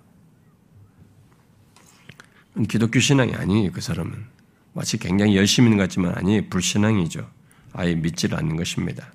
[2.68, 4.13] 기독교 신앙이 아니에요, 그 사람은.
[4.74, 7.30] 마치 굉장히 있는 것 같지만 아니, 불신앙이죠.
[7.74, 9.12] 아예 믿지를 않는 것입니다.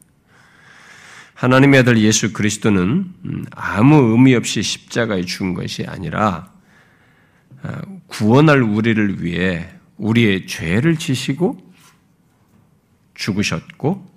[1.35, 6.53] 하나님의 아들 예수 그리스도는 음, 아무 의미 없이 십자가에 죽은 것이 아니라
[7.62, 11.72] 아, 구원할 우리를 위해 우리의 죄를 지시고
[13.14, 14.09] 죽으셨고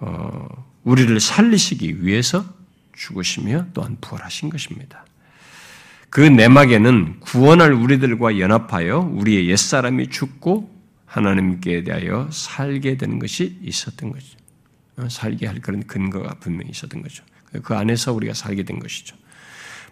[0.00, 0.48] 어,
[0.82, 2.44] 우리를 살리시기 위해서
[2.94, 5.06] 죽으시며 또한 부활하신 것입니다.
[6.14, 10.70] 그 내막에는 구원할 우리들과 연합하여 우리의 옛사람이 죽고
[11.06, 14.38] 하나님께 대하여 살게 되는 것이 있었던 거죠.
[14.96, 17.24] 어, 살게 할 그런 근거가 분명히 있었던 거죠.
[17.64, 19.16] 그 안에서 우리가 살게 된 것이죠.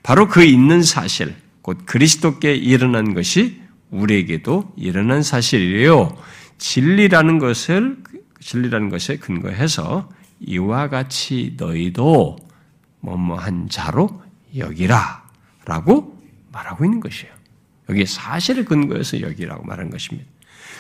[0.04, 6.16] 바로 그 있는 사실, 곧 그리스도께 일어난 것이 우리에게도 일어난 사실이에요.
[6.56, 7.96] 진리라는 것을
[8.38, 10.08] 진리라는 것에 근거해서
[10.38, 12.36] 이와 같이 너희도
[13.00, 14.22] 뭐뭐한 자로
[14.56, 15.21] 여기라
[15.64, 16.20] 라고
[16.52, 17.32] 말하고 있는 것이에요.
[17.88, 20.28] 여기 사실을 근거해서 여기라고 말하는 것입니다.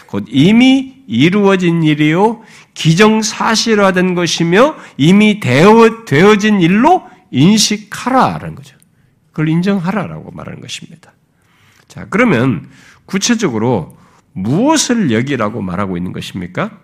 [0.06, 2.42] 곧 이미 이루어진 일이요
[2.74, 8.76] 기정사실화된 것이며 이미 되어, 되어진 일로 인식하라라는 거죠.
[9.30, 11.12] 그걸 인정하라라고 말하는 것입니다.
[11.88, 12.68] 자, 그러면
[13.06, 13.96] 구체적으로
[14.34, 16.78] 무엇을 여기라고 말하고 있는 것입니까?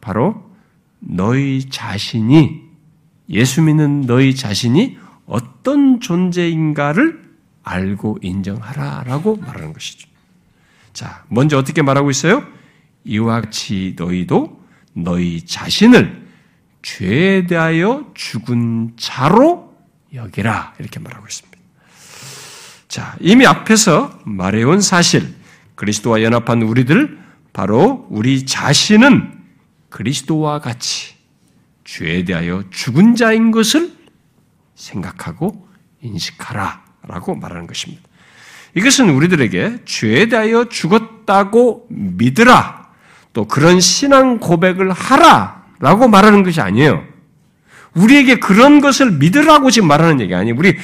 [0.00, 0.50] 바로
[1.00, 2.62] 너희 자신이
[3.30, 4.98] 예수 믿는 너희 자신이
[5.64, 7.24] 어떤 존재인가를
[7.62, 10.06] 알고 인정하라라고 말하는 것이죠.
[10.92, 12.44] 자, 먼저 어떻게 말하고 있어요?
[13.04, 16.28] 이와 같이 너희도 너희 자신을
[16.82, 19.74] 죄에 대하여 죽은 자로
[20.12, 21.58] 여기라 이렇게 말하고 있습니다.
[22.88, 25.34] 자, 이미 앞에서 말해온 사실,
[25.76, 27.18] 그리스도와 연합한 우리들,
[27.54, 29.32] 바로 우리 자신은
[29.88, 31.14] 그리스도와 같이
[31.84, 34.03] 죄에 대하여 죽은 자인 것을
[34.74, 35.68] 생각하고
[36.00, 38.02] 인식하라 라고 말하는 것입니다.
[38.74, 42.88] 이것은 우리들에게 죄에 대하여 죽었다고 믿으라,
[43.32, 47.04] 또 그런 신앙 고백을 하라 라고 말하는 것이 아니에요.
[47.94, 50.56] 우리에게 그런 것을 믿으라고 지금 말하는 얘기 아니에요.
[50.58, 50.76] 우리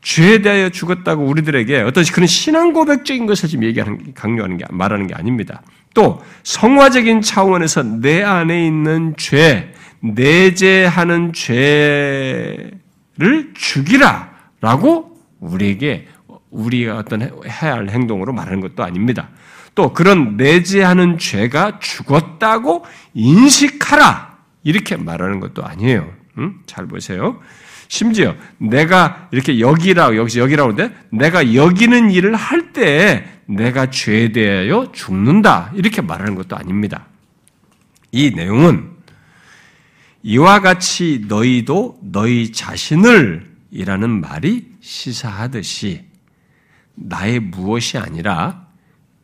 [0.00, 5.14] 죄에 대하여 죽었다고 우리들에게 어떤 그런 신앙 고백적인 것을 지금 얘기하는, 강요하는 게, 말하는 게
[5.14, 5.62] 아닙니다.
[5.94, 9.72] 또, 성화적인 차원에서 내 안에 있는 죄,
[10.12, 12.72] 내재하는 죄를
[13.54, 16.08] 죽이라 라고 우리에게
[16.50, 19.30] 우리가 어떤 해야 할 행동으로 말하는 것도 아닙니다.
[19.74, 26.12] 또 그런 내재하는 죄가 죽었다고 인식하라 이렇게 말하는 것도 아니에요.
[26.38, 26.60] 음?
[26.66, 27.40] 잘 보세요.
[27.88, 34.90] 심지어 내가 이렇게 여기라고 여기서 여기라고 하는데 내가 여기는 일을 할 때 내가 죄에 대하여
[34.92, 37.06] 죽는다 이렇게 말하는 것도 아닙니다.
[38.10, 38.93] 이 내용은
[40.26, 46.06] 이와 같이 너희도 너희 자신을 이라는 말이 시사하듯이
[46.94, 48.66] 나의 무엇이 아니라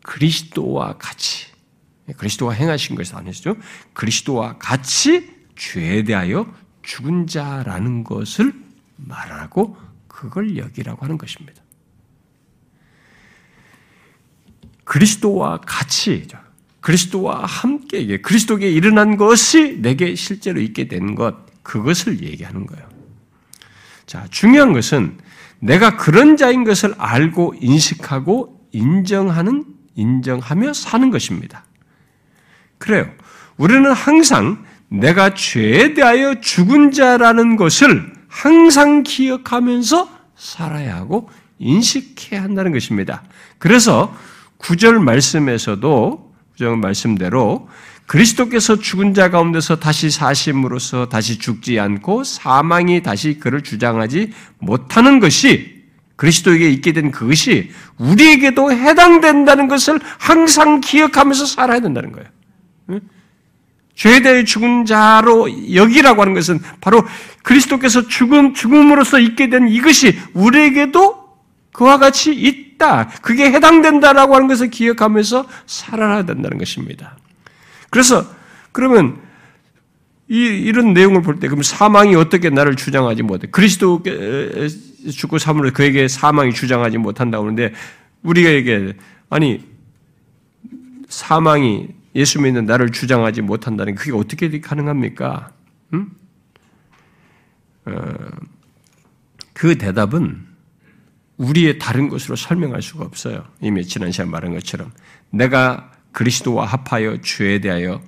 [0.03, 1.47] 그리스도와 같이
[2.19, 3.57] 그리스도가 행하신 것이 아니죠.
[3.95, 8.53] 그리스도와 같이 죄에 대하여 죽은 자라는 것을
[8.97, 11.63] 말하고 그걸 여기라고 하는 것입니다.
[14.85, 16.13] 그리스도와 같이
[16.81, 22.88] 그리스도와 함께 그리스도에게 일어난 것이 내게 실제로 있게 된 것, 그것을 얘기하는 거예요.
[24.07, 25.19] 자, 중요한 것은
[25.61, 29.64] 내가 그런 자인 것을 알고 인식하고 인정하는,
[29.95, 31.64] 인정하며 사는 것입니다.
[32.79, 33.11] 그래요.
[33.57, 43.23] 우리는 항상 내가 죄에 대하여 죽은 자라는 것을 항상 기억하면서 살아야 하고 인식해야 한다는 것입니다.
[43.59, 44.16] 그래서
[44.57, 46.30] 구절 말씀에서도
[46.61, 47.68] 구절 말씀대로
[48.07, 55.81] 그리스도께서 죽은 자 가운데서 다시 사심으로써 다시 죽지 않고 사망이 다시 그를 주장하지 못하는 것이
[56.16, 63.01] 그리스도에게 있게 된 그것이 우리에게도 해당된다는 것을 항상 기억하면서 살아야 된다는 거예요.
[63.94, 67.07] 죄에 대해 죽은 자로 여기라고 하는 것은 바로
[67.42, 71.20] 그리스도께서 죽음, 죽음으로써 있게 된 이것이 우리에게도
[71.73, 73.09] 그와 같이 있다.
[73.21, 77.16] 그게 해당된다라고 하는 것을 기억하면서 살아야 된다는 것입니다.
[77.90, 78.25] 그래서
[78.73, 79.21] 그러면
[80.29, 83.49] 이, 이런 내용을 볼 때 그럼 사망이 어떻게 나를 주장하지 못해?
[83.51, 84.03] 그리스도
[85.12, 87.75] 죽고 사물을 그에게 사망이 주장하지 못한다고 하는데
[88.23, 88.95] 우리에게
[89.29, 89.64] 아니
[91.09, 95.51] 사망이 예수 믿는 나를 주장하지 못한다는 그게 어떻게 가능합니까?
[95.95, 96.11] 음?
[97.87, 97.93] 어,
[99.53, 100.50] 그 대답은
[101.40, 103.46] 우리의 다른 것으로 설명할 수가 없어요.
[103.62, 104.92] 이미 지난 시간 말한 것처럼
[105.31, 108.03] 내가 그리스도와 합하여 죄에 대하여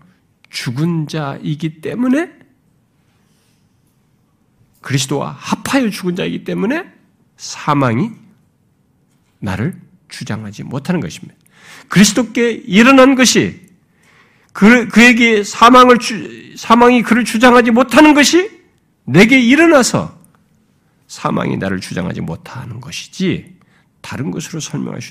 [0.51, 2.31] 죽은 자이기 때문에
[4.83, 6.85] 그리스도와 합하여 죽은 자이기 때문에
[7.39, 8.11] 사망이
[9.39, 11.35] 나를 주장하지 못하는 것입니다.
[11.89, 13.63] 그리스도께 일어난 것이
[14.53, 18.51] 그, 그에게 사망을 주, 사망이 그를 주장하지 못하는 것이
[19.05, 20.22] 내게 일어나서
[21.13, 23.59] 사망이 나를 주장하지 못하는 것이지
[24.01, 24.61] 다른 것으로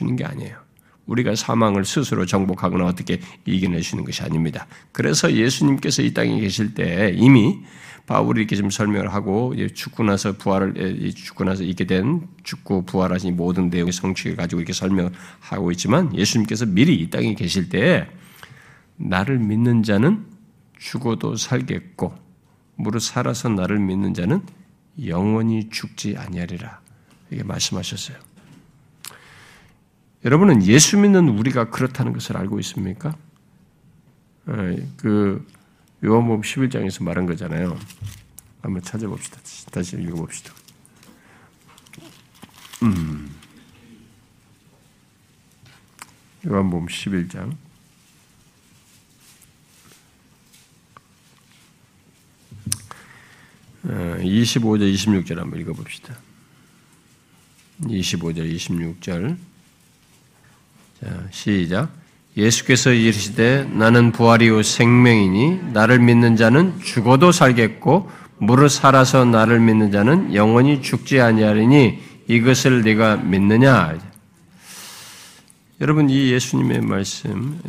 [0.02, 0.58] 있는 게 아니에요.
[1.06, 4.66] 우리가 사망을 스스로 정복하거나 어떻게 이겨내시는 것이 아닙니다.
[4.94, 7.60] 그래서 예수님께서 이 땅에 계실 때 이미
[8.08, 13.70] 바울이 이렇게 좀 설명을 하고 죽고 나서 부활을 죽고 나서 있게 된 죽고 부활하신 모든
[13.70, 18.10] 내용의 성취를 가지고 이렇게 설명하고 있지만 예수님께서 미리 이 땅에 계실 때
[18.98, 20.26] 나를 믿는 자는
[20.80, 22.16] 죽어도 살겠고
[22.76, 24.42] 무릇 살아서 나를 믿는 자는
[25.06, 26.82] 영원히 죽지 아니하리라.
[27.32, 28.18] 이게 말씀하셨어요.
[30.24, 33.16] 여러분은 예수 믿는 우리가 그렇다는 것을 알고 있습니까?
[34.50, 35.46] 예, 그
[36.04, 37.78] 요한복음 11장에서 말한 거잖아요.
[38.62, 39.40] 한번 찾아봅시다.
[39.72, 40.54] 다시 읽어봅시다.
[42.84, 43.36] 음.
[46.46, 47.56] 요한복음 11장
[53.86, 56.16] 25절, 어, 26절 한번 읽어봅시다.
[57.84, 59.38] 25절, 26절.
[61.02, 62.02] 자, 시작.
[62.38, 70.34] 예수께서 이르시되 나는 부활이요 생명이니 나를 믿는 자는 죽어도 살겠고 무릇 살아서 나를 믿는 자는
[70.34, 74.00] 영원히 죽지 아니하리니 이것을 네가 믿느냐?
[75.82, 77.60] 여러분 이 예수님의 말씀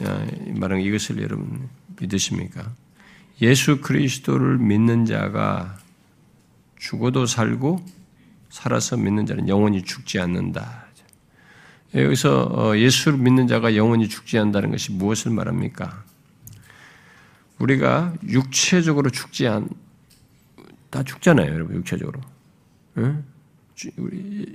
[0.54, 1.68] 말은 이것을 여러분
[2.00, 2.70] 믿으십니까?
[3.40, 5.81] 예수 그리스도를 믿는 자가
[6.82, 7.84] 죽어도 살고
[8.50, 10.86] 살아서 믿는 자는 영원히 죽지 않는다.
[11.94, 16.02] 여기서 어, 예수를 믿는 자가 영원히 죽지 않는다는 것이 무엇을 말합니까?
[17.60, 19.68] 우리가 육체적으로 죽지 않,
[20.90, 22.20] 다 죽잖아요, 여러분, 육체적으로.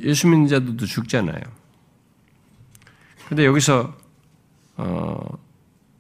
[0.02, 1.42] 예수 믿는 자들도 죽잖아요.
[3.30, 3.98] 근데 여기서,
[4.76, 5.40] 어,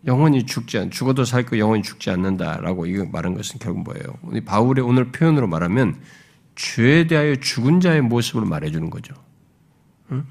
[0.07, 4.41] 영원히 죽지 않, 죽어도 살고 영원히 죽지 않는다라고 이거 말한 것은 결국 뭐예요?
[4.45, 5.97] 바울의 오늘 표현으로 말하면
[6.55, 9.13] 죄에 대하여 죽은 자의 모습을 말해주는 거죠.
[10.11, 10.25] 응?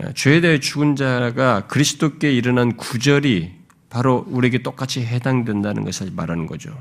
[0.00, 3.58] 예, 죄에 대해 죽은 자가 그리스도께 일어난 구절이
[3.90, 6.72] 바로 우리에게 똑같이 해당된다는 것을 말하는 거죠.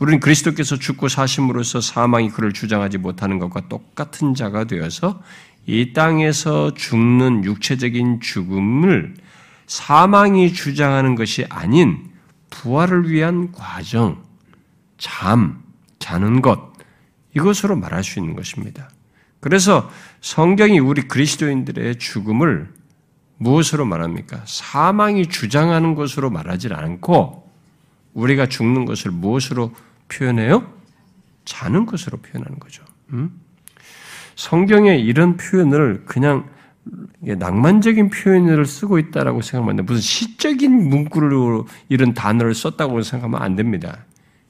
[0.00, 5.22] 우리는 그리스도께서 죽고 사심으로써 사망이 그를 주장하지 못하는 것과 똑같은 자가 되어서
[5.66, 9.14] 이 땅에서 죽는 육체적인 죽음을
[9.66, 12.10] 사망이 주장하는 것이 아닌
[12.50, 14.22] 부활을 위한 과정,
[14.98, 15.62] 잠,
[15.98, 16.72] 자는 것,
[17.34, 18.90] 이것으로 말할 수 있는 것입니다.
[19.40, 22.72] 그래서 성경이 우리 그리스도인들의 죽음을
[23.36, 24.42] 무엇으로 말합니까?
[24.46, 27.50] 사망이 주장하는 것으로 말하지 않고
[28.14, 29.74] 우리가 죽는 것을 무엇으로
[30.08, 30.72] 표현해요?
[31.44, 32.84] 자는 것으로 표현하는 거죠.
[33.12, 33.38] 음?
[34.36, 36.48] 성경에 이런 표현을 그냥
[37.20, 44.04] 낭만적인 표현을 쓰고 있다라고 생각하면 무슨 시적인 문구로 이런 단어를 썼다고 생각하면 안 됩니다.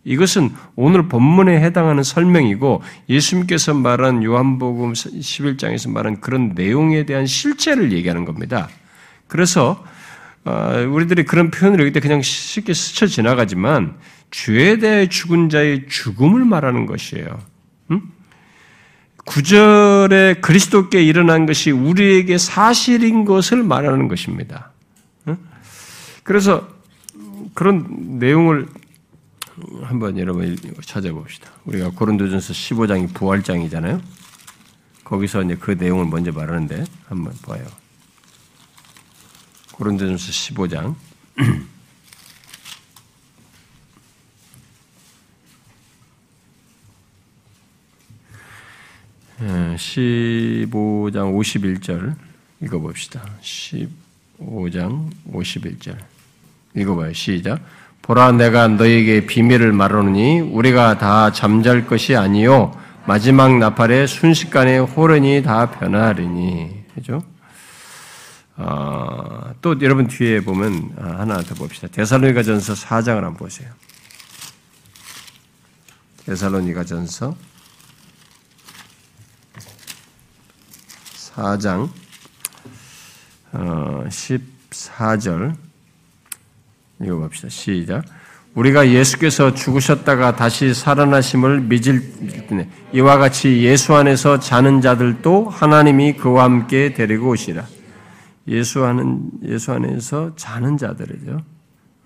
[0.05, 8.25] 이것은 오늘 본문에 해당하는 설명이고 예수님께서 말한 요한복음 11장에서 말한 그런 내용에 대한 실체를 얘기하는
[8.25, 8.69] 겁니다.
[9.27, 9.83] 그래서
[10.45, 13.95] 어, 우리들이 그런 표현을 여기 때 그냥 쉽게 스쳐 지나가지만
[14.31, 17.54] 죄에 대해 죽은 자의 죽음을 말하는 것이에요.
[19.25, 19.27] 음?
[19.27, 24.71] 구절에 그리스도께 일어난 것이 우리에게 사실인 것을 말하는 것입니다.
[26.25, 26.67] 그래서
[27.53, 28.67] 그런 내용을
[29.83, 31.49] 한번 여러분 찾아봅시다.
[31.67, 34.01] 우리가 고린도전서 15장이 부활장이잖아요.
[35.05, 37.63] 거기서 이제 그 내용을 먼저 말하는데 한번 봐요.
[39.73, 40.95] 고린도전서 15장
[49.41, 52.15] 15장 51절
[52.61, 53.23] 읽어봅시다.
[53.43, 55.97] 15장 51절
[56.75, 57.13] 읽어봐요.
[57.13, 57.61] 시작.
[58.03, 65.71] 보라 내가 너에게 비밀을 말하노니 우리가 다 잠잘 것이 아니요 마지막 나팔에 순식간에 호련이 다
[65.71, 67.23] 변하리니 그죠?
[68.57, 71.89] 어, 또 여러분 뒤에 보면 아, 하나 더 봅시다.
[71.89, 73.69] 데살로니가전서 4장을 한번 보세요.
[76.27, 77.35] 데살로니가전서
[81.35, 81.89] 4장
[83.53, 85.55] 어, 14절
[87.01, 87.49] 읽어봅시다.
[87.49, 88.05] 시작.
[88.55, 96.45] 우리가 예수께서 죽으셨다가 다시 살아나심을 믿을 때 이와 같이 예수 안에서 자는 자들도 하나님이 그와
[96.45, 97.67] 함께 데리고 오시라.
[98.47, 101.41] 예수 안은 예수 안에서 자는 자들이죠.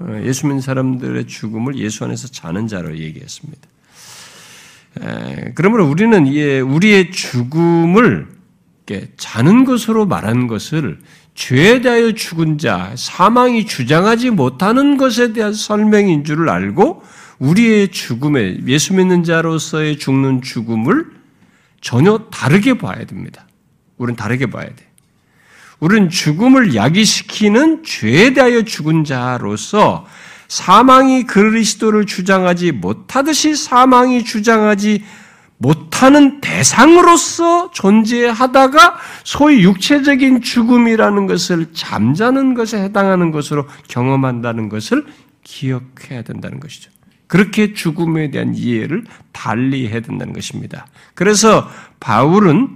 [0.01, 3.69] 어, 예수 믿는 사람들의 죽음을 예수 안에서 자는 자로 얘기했습니다.
[5.55, 6.27] 그러므로 우리는
[6.63, 8.38] 우리의 죽음을
[9.17, 10.99] 자는 것으로 말하는 것을
[11.35, 17.03] 죄에 대하여 죽은 자, 사망이 주장하지 못하는 것에 대한 설명인 줄을 알고
[17.39, 21.07] 우리의 죽음에 예수 믿는 자로서의 죽는 죽음을
[21.81, 23.47] 전혀 다르게 봐야 됩니다.
[23.99, 24.89] 우리는 다르게 봐야 돼.
[25.79, 30.07] 우리는 죽음을 야기시키는 죄에 대하여 죽은 자로서
[30.49, 35.05] 사망이 그리스도를 주장하지 못하듯이 사망이 주장하지
[35.59, 45.05] 못하는 대상으로서 존재하다가 소위 육체적인 죽음이라는 것을 잠자는 것에 해당하는 것으로 경험한다는 것을
[45.43, 46.91] 기억해야 된다는 것이죠.
[47.27, 50.87] 그렇게 죽음에 대한 이해를 달리 해야 된다는 것입니다.
[51.15, 51.69] 그래서
[52.01, 52.69] 바울은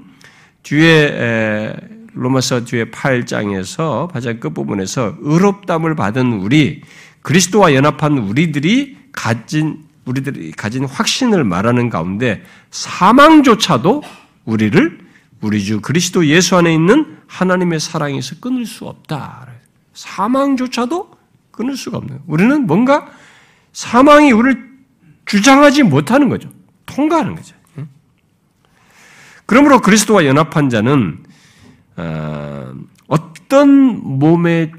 [0.63, 1.75] 뒤에
[2.15, 6.83] 로마서 뒤에 8장에서 가장 끝부분에서 의롭담을 받은 우리
[7.23, 14.03] 그리스도와 연합한 우리들이 가진 우리들이 가진 확신을 말하는 가운데 사망조차도
[14.45, 14.99] 우리를
[15.41, 19.47] 우리 주 그리스도 예수 안에 있는 하나님의 사랑에서 끊을 수 없다.
[19.95, 21.11] 사망조차도
[21.51, 22.21] 끊을 수가 없는.
[22.27, 23.09] 우리는 뭔가
[23.73, 24.71] 사망이 우리를
[25.27, 26.51] 주장하지 못하는 거죠.
[26.87, 27.55] 통과하는 거죠.
[29.47, 31.23] 그러므로 그리스도와 연합한 자는
[31.97, 32.73] 어,
[33.07, 34.73] 어떤 몸의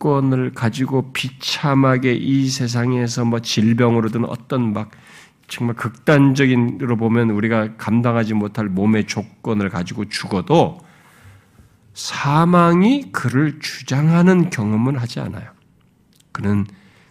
[0.00, 4.90] 조건을 가지고 비참하게 이 세상에서 뭐 질병으로든 어떤 막
[5.46, 10.80] 정말 극단적인으로 보면 우리가 감당하지 못할 몸의 조건을 가지고 죽어도
[11.92, 15.50] 사망이 그를 주장하는 경험은 하지 않아요.
[16.32, 16.66] 그는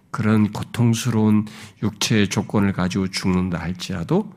[0.09, 1.45] 그런 고통스러운
[1.83, 4.33] 육체의 조건을 가지고 죽는다 할지라도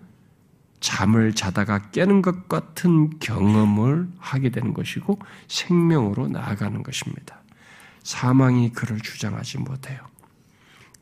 [0.80, 7.41] 잠을 자다가 깨는 것 같은 경험을 하게 되는 것이고 생명으로 나아가는 것입니다.
[8.02, 9.98] 사망이 그를 주장하지 못해요.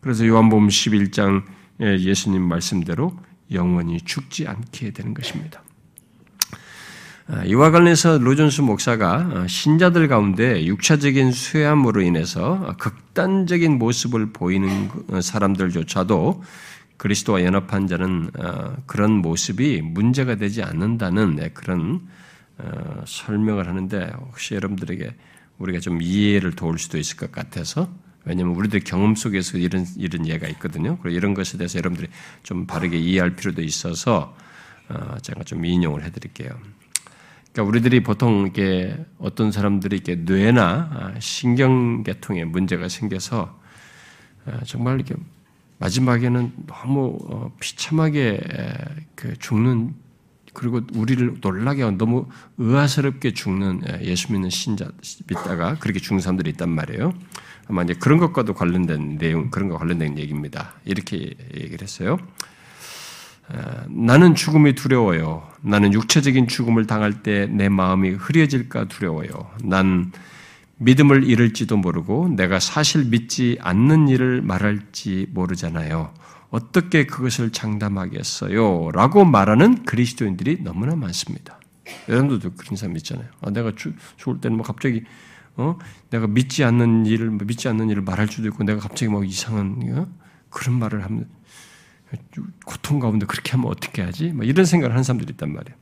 [0.00, 1.44] 그래서 요한복음 11장
[1.80, 3.16] 예수님 말씀대로
[3.52, 5.62] 영원히 죽지 않게 되는 것입니다.
[7.32, 15.22] 아, 이와 관련해서 로존스 목사가 어, 신자들 가운데 육체적인 쇠함으로 인해서 극단적인 모습을 보이는 그,
[15.22, 16.42] 사람들조차도
[16.96, 22.00] 그리스도와 연합한 자는 어, 그런 모습이 문제가 되지 않는다는 네, 그런
[22.58, 25.14] 어, 설명을 하는데 혹시 여러분들에게
[25.60, 27.88] 우리가 좀 이해를 도울 수도 있을 것 같아서
[28.24, 30.98] 왜냐하면 우리들 경험 속에서 이런 이런 예가 있거든요.
[30.98, 32.08] 그리고 이런 것에 대해서 여러분들이
[32.42, 34.36] 좀 바르게 이해할 필요도 있어서
[35.22, 36.50] 제가 좀 인용을 해드릴게요.
[37.52, 43.58] 그러니까 우리들이 보통 이게 어떤 사람들이 이렇게 뇌나 아, 신경계통에 문제가 생겨서
[44.46, 45.14] 아, 정말 이렇게
[45.78, 48.40] 마지막에는 너무 어, 비참하게
[49.14, 49.94] 그 죽는
[50.52, 52.26] 그리고 우리를 놀라게 하고 너무
[52.58, 54.88] 의아스럽게 죽는 예수 믿는 신자
[55.28, 57.14] 믿다가 그렇게 죽는 사람들이 있단 말이에요.
[57.68, 60.74] 아마 이제 그런 것과도 관련된 내용, 그런 거 관련된 얘기입니다.
[60.84, 62.18] 이렇게 얘기를 했어요.
[63.88, 65.48] 나는 죽음이 두려워요.
[65.60, 69.50] 나는 육체적인 죽음을 당할 때 내 마음이 흐려질까 두려워요.
[69.62, 70.12] 난
[70.78, 76.12] 믿음을 잃을지도 모르고 내가 사실 믿지 않는 일을 말할지 모르잖아요.
[76.50, 78.90] 어떻게 그것을 장담하겠어요?
[78.92, 81.60] 라고 말하는 그리스도인들이 너무나 많습니다.
[82.08, 83.26] 여러분들도 그런 사람 있잖아요.
[83.40, 83.94] 아, 내가 죽,
[84.28, 85.04] 을 때는 뭐 갑자기
[85.56, 85.78] 어?
[86.10, 90.06] 내가 믿지 않는 일을 믿지 않는 일을 말할 수도 있고 내가 갑자기 뭐 이상한 어?
[90.50, 91.28] 그런 말을 하면
[92.64, 94.32] 고통 가운데 그렇게 하면 어떻게 하지?
[94.42, 95.76] 이런 생각을 하는 사람들이 있단 말이에요.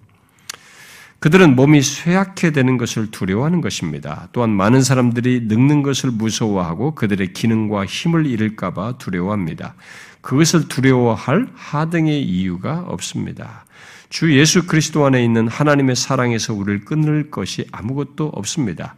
[1.20, 4.28] 그들은 몸이 쇠약해 되는 것을 두려워하는 것입니다.
[4.32, 9.74] 또한 많은 사람들이 늙는 것을 무서워하고 그들의 기능과 힘을 잃을까봐 두려워합니다.
[10.20, 13.64] 그것을 두려워할 하등의 이유가 없습니다.
[14.10, 18.96] 주 예수 그리스도 안에 있는 하나님의 사랑에서 우리를 끊을 것이 아무것도 없습니다.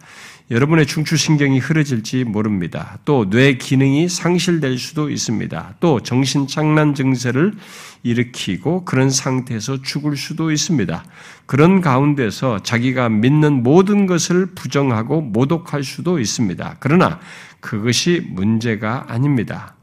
[0.53, 2.99] 여러분의 중추신경이 흐려질지 모릅니다.
[3.05, 5.77] 또 뇌 기능이 상실될 수도 있습니다.
[5.79, 7.55] 또 정신착란 증세를
[8.03, 11.05] 일으키고 그런 상태에서 죽을 수도 있습니다.
[11.47, 16.77] 그런 가운데서 자기가 믿는 모든 것을 부정하고 모독할 수도 있습니다.
[16.81, 17.21] 그러나
[17.61, 19.77] 그것이 문제가 아닙니다.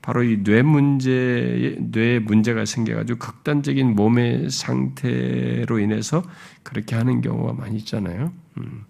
[0.00, 6.22] 예, 바로 이 뇌 문제, 뇌 문제가 생겨가지고 극단적인 몸의 상태로 인해서
[6.62, 8.32] 그렇게 하는 경우가 많이 있잖아요.
[8.58, 8.84] 음.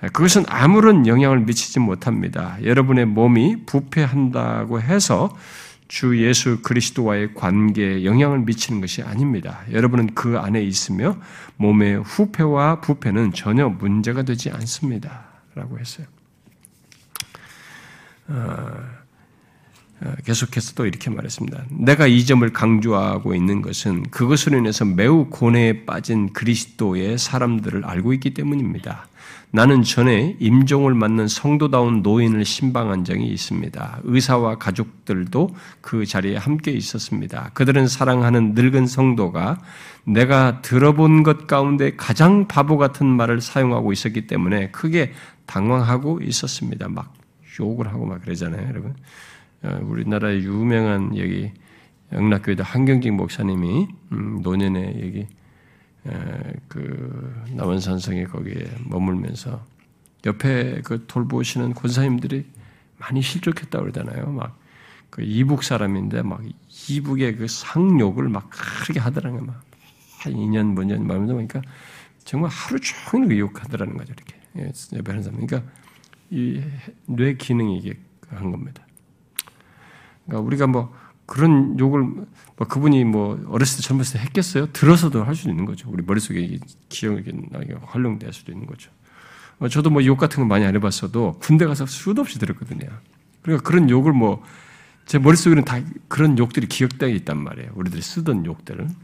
[0.00, 2.56] 그것은 아무런 영향을 미치지 못합니다.
[2.62, 5.36] 여러분의 몸이 부패한다고 해서
[5.88, 9.60] 주 예수 그리스도와의 관계에 영향을 미치는 것이 아닙니다.
[9.72, 11.18] 여러분은 그 안에 있으며
[11.56, 15.24] 몸의 후패와 부패는 전혀 문제가 되지 않습니다.
[15.54, 16.06] 라고 했어요.
[18.28, 18.99] 어, 어,
[20.24, 21.64] 계속해서 또 이렇게 말했습니다.
[21.70, 28.32] 내가 이 점을 강조하고 있는 것은 그것으로 인해서 매우 고뇌에 빠진 그리스도의 사람들을 알고 있기
[28.34, 29.06] 때문입니다.
[29.52, 34.00] 나는 전에 임종을 맞는 성도다운 노인을 신방한 적이 있습니다.
[34.04, 37.50] 의사와 가족들도 그 자리에 함께 있었습니다.
[37.54, 39.60] 그들은 사랑하는 늙은 성도가
[40.04, 45.12] 내가 들어본 것 가운데 가장 바보 같은 말을 사용하고 있었기 때문에 크게
[45.46, 46.88] 당황하고 있었습니다.
[46.88, 47.12] 막
[47.58, 48.94] 욕을 하고 막 그러잖아요, 여러분.
[49.62, 51.52] 어, 우리나라의 유명한 여기
[52.12, 55.26] 영락교회도 한경직 목사님이 음, 노년에 여기
[56.66, 59.64] 그 남원산성에 거기에 머물면서
[60.24, 62.46] 옆에 그 돌보시는 권사님들이
[62.98, 64.26] 많이 실족했다 그러잖아요.
[64.32, 64.60] 막
[65.10, 66.40] 그 이북 사람인데 막
[66.88, 69.60] 이북의 그 상욕을 막 크게 하더라는 막.
[70.20, 71.62] 한 2년, 몇 년, 말면서 보니까
[72.24, 74.36] 정말 하루 종일 의욕하더라는 거죠, 이렇게.
[74.58, 75.44] 예, 옆에 하는 사람.
[75.44, 75.70] 그러니까
[76.30, 76.62] 이
[77.06, 77.98] 뇌 기능이 이게
[78.28, 78.86] 한 겁니다.
[80.30, 80.94] 그러니까 우리가 뭐
[81.26, 84.72] 그런 욕을 뭐 그분이 뭐 어렸을 때 젊었을 때 했겠어요?
[84.72, 85.90] 들어서도 할수 있는 거죠.
[85.90, 86.58] 우리 머릿속에
[86.88, 87.32] 기억이
[87.82, 88.90] 활용될 수도 있는 거죠.
[89.58, 92.88] 어, 저도 뭐 욕 같은 거 많이 안 해봤어도 군대 가서 수도 없이 들었거든요.
[93.42, 94.42] 그러니까 그런 욕을 뭐
[95.10, 97.72] 제 머릿속에는 다 그런 욕들이 기억되어 있단 말이에요.
[97.74, 98.94] 우리들이 쓰던 욕들은.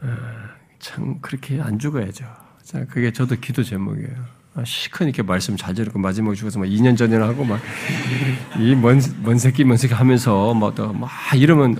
[0.00, 2.26] 아, 참 그렇게 안 죽어야죠.
[2.64, 4.37] 자, 그게 저도 기도 제목이에요.
[4.58, 7.60] 아, 시큰 이렇게 말씀 잘 들었고 마지막에 죽어서 막 2년 전이나 하고 막
[8.58, 11.78] 이먼 먼 새끼 먼 새끼 하면서 막막 막 이러면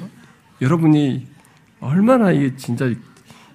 [0.60, 1.26] 여러분이
[1.80, 2.86] 얼마나 이게 진짜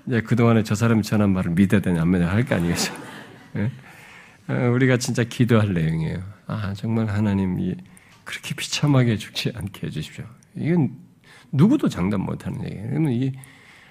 [0.05, 2.97] 이제 그동안에 저 사람이 전한 말을 믿어야 되냐 안 믿어야 할 거 아니겠어요.
[3.55, 3.71] 예?
[4.47, 6.21] 아, 우리가 진짜 기도할 내용이에요.
[6.47, 7.55] 아 정말 하나님
[8.25, 10.25] 그렇게 비참하게 죽지 않게 해주십시오.
[10.57, 10.97] 이건
[11.53, 12.89] 누구도 장담 못하는 얘기예요.
[12.89, 13.31] 그러면 이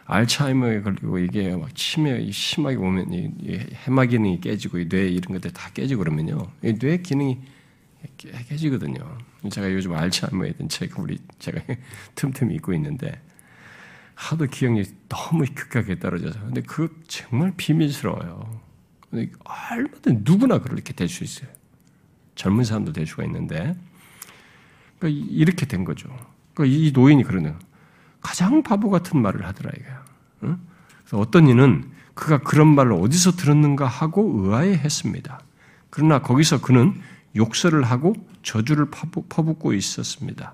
[0.04, 5.70] 알츠하이머에 걸리고 이게 막 치매 심하게 오면 이 해마 기능이 깨지고 뇌 이런 것들 다
[5.72, 6.50] 깨지고 그러면요.
[6.60, 7.38] 뇌 기능이
[8.48, 9.18] 깨지거든요.
[9.50, 11.60] 제가 요즘 알츠하이머에 대한 책 우리 제가
[12.16, 13.20] 틈틈이 읽고 있는데
[14.14, 18.60] 하도 기억이 너무 급하게 떨어져서 근데 그 정말 비밀스러워요.
[19.44, 21.48] 얼마든 누구나 그렇게 될 수 있어요.
[22.34, 23.76] 젊은 사람도 될 수가 있는데
[24.98, 26.08] 그러니까 이렇게 된 거죠.
[26.54, 27.58] 그러니까 이 노인이 그러네요.
[28.22, 30.04] 가장 바보 같은 말을 하더라 이거야.
[30.44, 30.58] 응?
[31.00, 35.40] 그래서 어떤 이는 그가 그런 말을 어디서 들었는가 하고 의아해했습니다.
[35.90, 37.00] 그러나 거기서 그는
[37.36, 40.52] 욕설을 하고 저주를 퍼붓고 있었습니다.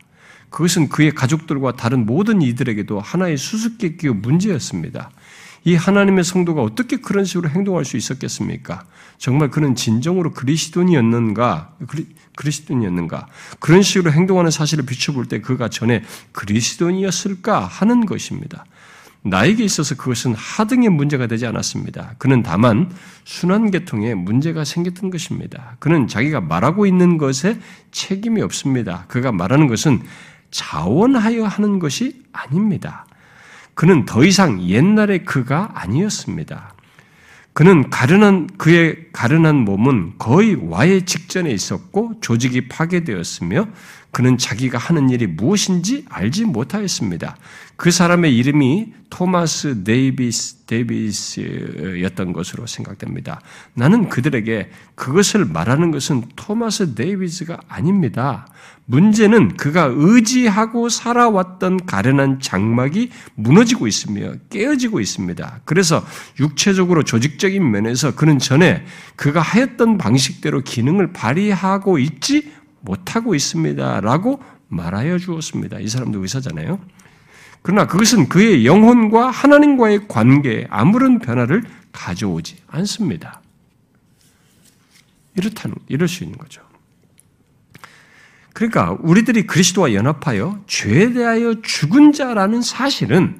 [0.51, 5.11] 그것은 그의 가족들과 다른 모든 이들에게도 하나의 수수께끼의 문제였습니다.
[5.69, 8.87] 이 하나님의 성도가 어떻게 그런 식으로 행동할 수 있었겠습니까?
[9.19, 11.75] 정말 그는 진정으로 그리스도인이었는가?
[12.37, 13.27] 그리스도인이었는가?
[13.59, 18.65] 그런 식으로 행동하는 사실을 비춰볼 때 그가 전에 그리스도인이었을까 하는 것입니다.
[19.21, 22.15] 나에게 있어서 그것은 하등의 문제가 되지 않았습니다.
[22.17, 22.91] 그는 다만
[23.25, 25.77] 순환계통에 문제가 생겼던 것입니다.
[25.81, 27.61] 그는 자기가 말하고 있는 것에
[27.91, 29.05] 책임이 없습니다.
[29.09, 30.01] 그가 말하는 것은
[30.51, 33.05] 자원하여 하는 것이 아닙니다.
[33.79, 36.75] 그는 더 이상 옛날의 그가 아니었습니다.
[37.53, 43.69] 그는 가련한 그의 가련한 몸은 거의 와해 직전에 있었고 조직이 파괴되었으며
[44.11, 47.37] 그는 자기가 하는 일이 무엇인지 알지 못하였습니다.
[47.79, 53.41] 그 사람의 이름이 토마스 데이비스 데이비스였던 것으로 생각됩니다.
[53.73, 58.49] 나는 그들에게 그것을 말하는 것은 토마스 데이비스가 아닙니다.
[58.87, 65.61] 문제는 그가 의지하고 살아왔던 가련한 장막이 무너지고 있으며 깨어지고 있습니다.
[65.65, 66.05] 그래서
[66.41, 72.51] 육체적으로 조직적인 면에서 그는 전에 그가 하였던 방식대로 기능을 발휘하고 있지
[72.81, 74.01] 못하고 있습니다.
[74.01, 75.79] 라고 말하여 주었습니다.
[75.79, 76.81] 이 사람도 의사잖아요.
[77.69, 81.63] 그러나 그것은 그의 영혼과 하나님과의 관계에 아무런 변화를
[81.93, 83.43] 가져오지 않습니다.
[85.37, 86.63] 이렇다는, 이럴 수 있는 거죠.
[88.55, 93.39] 그러니까 우리들이 그리스도와 연합하여 죄에 대하여 죽은 자라는 사실은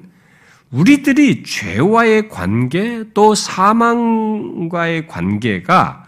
[0.69, 5.98] 우리들이 죄와의 관계 또 사망과의 관계가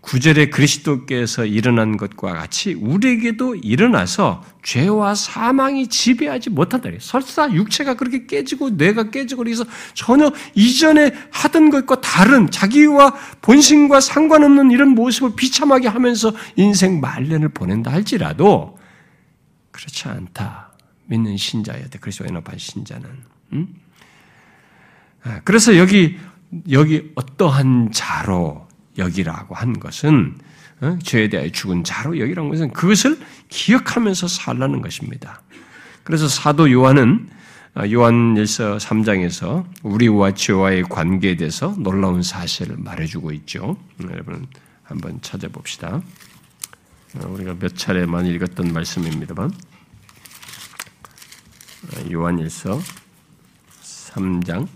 [0.00, 6.88] 구절에 그리스도께서 일어난 것과 같이 우리에게도 일어나서 죄와 사망이 지배하지 못한다.
[7.00, 14.70] 설사 육체가 그렇게 깨지고 뇌가 깨지고 그래서 전혀 이전에 하던 것과 다른 자기와 본심과 상관없는
[14.70, 18.78] 이런 모습을 비참하게 하면서 인생 말년을 보낸다 할지라도
[19.70, 20.72] 그렇지 않다.
[21.06, 21.98] 믿는 신자야 돼.
[21.98, 23.08] 그리스도 연합한 신자는.
[23.52, 23.68] 음?
[25.44, 26.18] 그래서 여기
[26.70, 28.69] 여기 어떠한 자로
[29.00, 30.38] 여기라고 한 것은
[30.80, 30.98] 어?
[31.02, 35.42] 죄에 대하여 죽은 자로 여기라는 것은 그것을 기억하면서 살라는 것입니다.
[36.04, 37.28] 그래서 사도 요한은
[37.76, 43.76] 어, 요한일서 3장에서 우리와 죄와의 관계에 대해서 놀라운 사실을 말해주고 있죠.
[44.02, 44.46] 여러분
[44.82, 46.02] 한번 찾아봅시다.
[47.16, 49.52] 어, 우리가 몇 차례만 읽었던 말씀입니다만
[52.10, 52.80] 요한일서
[53.82, 54.66] 3장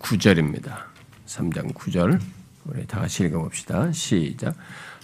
[0.00, 0.72] 9절입니다.
[1.26, 2.18] 3장 9절.
[2.66, 3.92] 우리 다 같이 읽어봅시다.
[3.92, 4.54] 시작.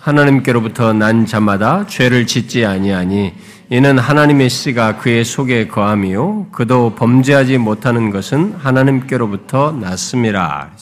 [0.00, 3.32] 하나님께로부터 난 자마다 죄를 짓지 아니하니
[3.70, 10.72] 이는 하나님의 씨가 그의 속에 거함이요 그도 범죄하지 못하는 것은 하나님께로부터 났음이라.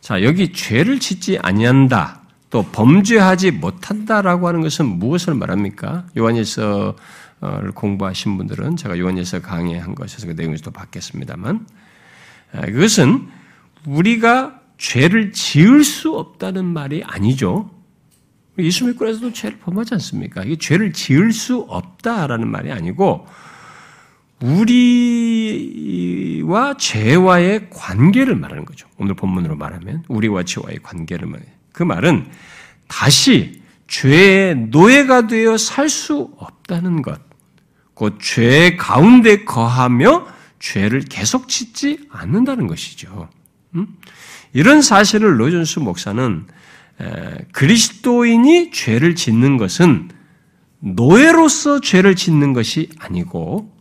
[0.00, 2.20] 자 여기 죄를 짓지 아니한다.
[2.50, 6.04] 또 범죄하지 못한다라고 하는 것은 무엇을 말합니까?
[6.16, 6.94] 요한일서를
[7.74, 11.83] 공부하신 분들은 제가 요한일서 강의한 것에서 그 내용에서 도 받겠습니다만 아,
[12.62, 13.28] 그것은
[13.86, 17.70] 우리가 죄를 지을 수 없다는 말이 아니죠.
[18.58, 20.44] 예수 믿고 나서도 죄를 범하지 않습니까?
[20.44, 23.26] 이게 죄를 지을 수 없다라는 말이 아니고
[26.44, 28.86] 우리와 죄와의 관계를 말하는 거죠.
[28.98, 31.48] 오늘 본문으로 말하면 우리와 죄와의 관계를 말해요.
[31.72, 32.28] 그 말은
[32.86, 37.20] 다시 죄의 노예가 되어 살 수 없다는 것.
[37.94, 40.26] 곧죄 가운데 거하며
[40.64, 43.28] 죄를 계속 짓지 않는다는 것이죠.
[43.74, 43.98] 음?
[44.54, 46.46] 이런 사실을 로존스 목사는
[47.52, 50.08] 그리스도인이 죄를 짓는 것은
[50.78, 53.76] 노예로서 죄를 짓는 것이 아니고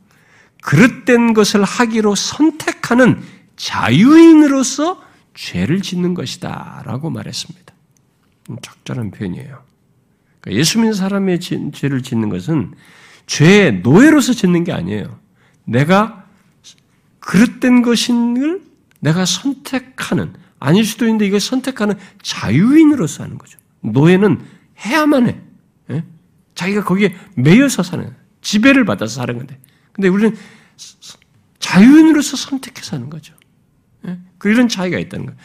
[0.61, 3.21] 그릇된 것을 하기로 선택하는
[3.55, 5.01] 자유인으로서
[5.35, 6.83] 죄를 짓는 것이다.
[6.85, 7.73] 라고 말했습니다.
[8.61, 9.63] 적절한 표현이에요.
[10.41, 12.73] 그러니까 예수 믿는 사람의 죄를 짓는 것은
[13.27, 15.17] 죄의 노예로서 짓는 게 아니에요.
[15.63, 16.22] 내가
[17.25, 18.61] 그릇된 것인걸
[18.99, 23.57] 내가 선택하는, 아닐 수도 있는데 이걸 선택하는 자유인으로서 하는 거죠.
[23.81, 24.41] 노예는
[24.85, 25.37] 해야만 해.
[25.91, 26.03] 예?
[26.55, 29.59] 자기가 거기에 매여서 사는, 지배를 받아서 사는 건데.
[29.93, 30.35] 근데 우리는
[31.59, 33.33] 자유인으로서 선택해서 하는 거죠.
[34.07, 34.19] 예?
[34.37, 35.39] 그 이런 차이가 있다는 거예요.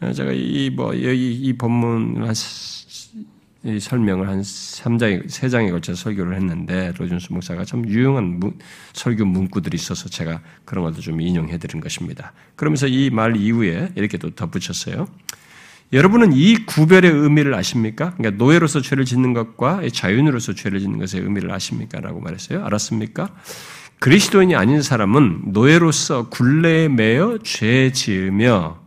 [0.00, 2.34] 어, 제가 이, 뭐, 여기 이 본문 한,
[3.64, 8.58] 이 설명을 한 3장, 3장에 걸쳐서 설교를 했는데, 로준수 목사가 참 유용한 문,
[8.92, 12.32] 설교 문구들이 있어서 제가 그런 것도 좀 인용해 드린 것입니다.
[12.54, 15.08] 그러면서 이 말 이후에 이렇게 또 덧붙였어요.
[15.92, 18.14] 여러분은 이 구별의 의미를 아십니까?
[18.16, 22.00] 그러니까 노예로서 죄를 짓는 것과 자유인으로서 죄를 짓는 것의 의미를 아십니까?
[22.00, 22.64] 라고 말했어요.
[22.64, 23.30] 알았습니까?
[24.00, 28.78] 그리스도인이 아닌 사람은 노예로서 굴레에 매여 죄 지으며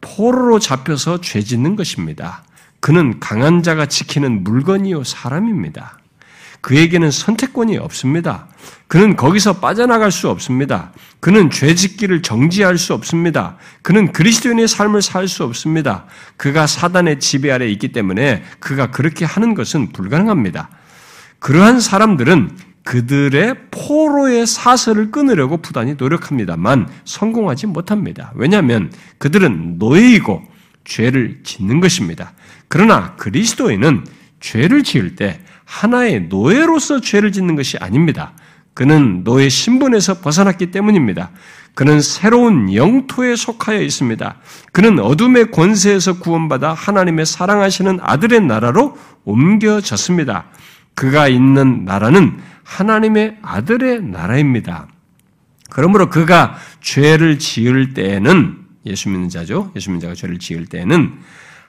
[0.00, 2.44] 포로로 잡혀서 죄 짓는 것입니다.
[2.86, 5.98] 그는 강한 자가 지키는 물건이요 사람입니다.
[6.60, 8.46] 그에게는 선택권이 없습니다.
[8.86, 10.92] 그는 거기서 빠져나갈 수 없습니다.
[11.18, 13.56] 그는 죄 짓기를 정지할 수 없습니다.
[13.82, 16.04] 그는 그리스도인의 삶을 살 수 없습니다.
[16.36, 20.70] 그가 사단의 지배 아래 있기 때문에 그가 그렇게 하는 것은 불가능합니다.
[21.40, 28.30] 그러한 사람들은 그들의 포로의 사슬을 끊으려고 부단히 노력합니다만 성공하지 못합니다.
[28.36, 32.32] 왜냐하면 그들은 노예이고 죄를 짓는 것입니다.
[32.68, 34.04] 그러나 그리스도인은
[34.40, 38.32] 죄를 지을 때 하나의 노예로서 죄를 짓는 것이 아닙니다.
[38.74, 41.30] 그는 노예 신분에서 벗어났기 때문입니다.
[41.74, 44.36] 그는 새로운 영토에 속하여 있습니다.
[44.72, 50.46] 그는 어둠의 권세에서 구원받아 하나님의 사랑하시는 아들의 나라로 옮겨졌습니다.
[50.94, 54.88] 그가 있는 나라는 하나님의 아들의 나라입니다.
[55.70, 59.72] 그러므로 그가 죄를 지을 때에는 예수 믿는 자죠.
[59.76, 61.18] 예수 믿는 자가 죄를 지을 때에는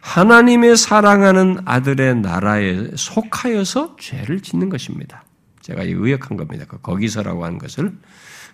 [0.07, 5.25] 하나님의 사랑하는 아들의 나라에 속하여서 죄를 짓는 것입니다.
[5.59, 6.63] 제가 의역한 겁니다.
[6.65, 7.91] 그 거기서라고 하는 것을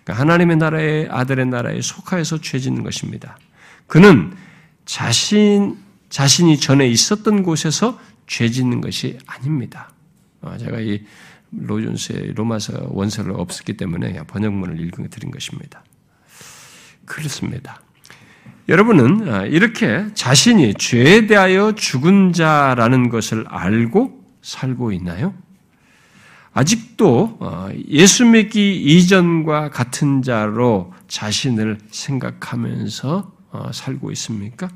[0.02, 3.38] 그러니까 하나님의 나라의 아들의 나라에 속하여서 죄 짓는 것입니다.
[3.86, 4.34] 그는
[4.84, 5.78] 자신
[6.10, 9.92] 자신이 전에 있었던 곳에서 죄 짓는 것이 아닙니다.
[10.42, 11.04] 어, 제가 이
[11.52, 15.84] 로존스의 로마서 원서를 없었기 때문에 번역문을 읽어 것입니다.
[17.04, 17.83] 그렇습니다.
[18.66, 25.34] 여러분은 아, 이렇게 자신이 죄에 대하여 죽은 자라는 것을 알고 살고 있나요?
[26.54, 34.68] 아직도 어, 예수 믿기 이전과 같은 자로 자신을 생각하면서 어, 살고 있습니까?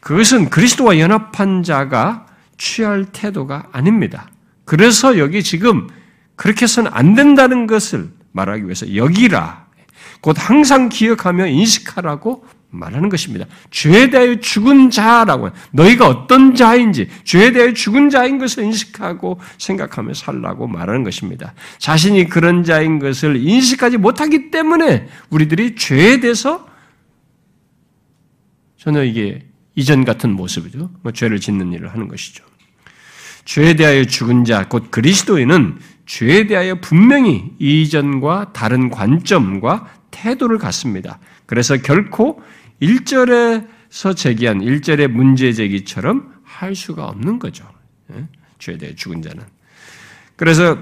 [0.00, 2.26] 그것은 그리스도와 연합한 자가
[2.58, 4.30] 취할 태도가 아닙니다.
[4.64, 5.86] 그래서 여기 지금
[6.34, 9.66] 그렇게 해서는 안 된다는 것을 말하기 위해서 여기라.
[10.20, 13.46] 곧 항상 기억하며 인식하라고 말하는 것입니다.
[13.70, 20.66] 죄에 대하여 죽은 자라고 너희가 어떤 자인지 죄에 대하여 죽은 자인 것을 인식하고 생각하며 살라고
[20.66, 21.54] 말하는 것입니다.
[21.78, 26.66] 자신이 그런 자인 것을 인식하지 못하기 때문에 우리들이 죄에 대해서
[28.76, 30.90] 전혀 이게 이전 같은 모습이죠.
[31.02, 32.44] 뭐 죄를 짓는 일을 하는 것이죠.
[33.44, 41.18] 죄에 대하여 죽은 자, 곧 그리스도인은 죄에 대하여 분명히 이전과 다른 관점과 태도를 갖습니다.
[41.46, 42.42] 그래서 결코
[42.82, 47.64] 1절에서 제기한 1절의 문제 제기처럼 할 수가 없는 거죠.
[48.12, 48.26] 예?
[48.58, 49.42] 죄에 대해 죽은 자는.
[50.36, 50.78] 그래서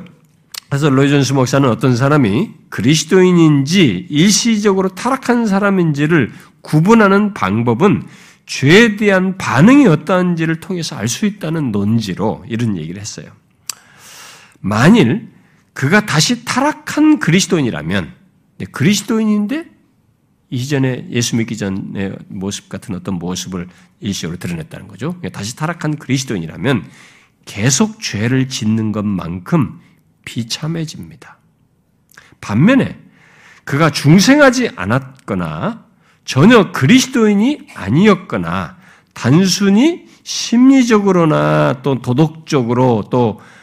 [0.68, 6.30] 그래서 로이존스 목사는 어떤 사람이 그리스도인인지 일시적으로 타락한 사람인지를
[6.60, 8.02] 구분하는 방법은
[8.44, 13.26] 죄에 대한 반응이 어떠한지를 통해서 알 수 있다는 논지로 이런 얘기를 했어요.
[14.60, 15.28] 만일
[15.72, 18.12] 그가 다시 타락한 그리스도인이라면
[18.72, 19.77] 그리스도인인데
[20.50, 23.68] 이전에 예수 믿기 전의 모습 같은 어떤 모습을
[24.00, 25.14] 일시적으로 드러냈다는 거죠.
[25.18, 26.88] 그러니까 다시 타락한 그리스도인이라면
[27.44, 29.80] 계속 죄를 짓는 것만큼
[30.24, 31.38] 비참해집니다.
[32.40, 32.98] 반면에
[33.64, 35.84] 그가 중생하지 않았거나
[36.24, 38.76] 전혀 그리스도인이 아니었거나
[39.12, 43.57] 단순히 심리적으로나 또 도덕적으로 또 아,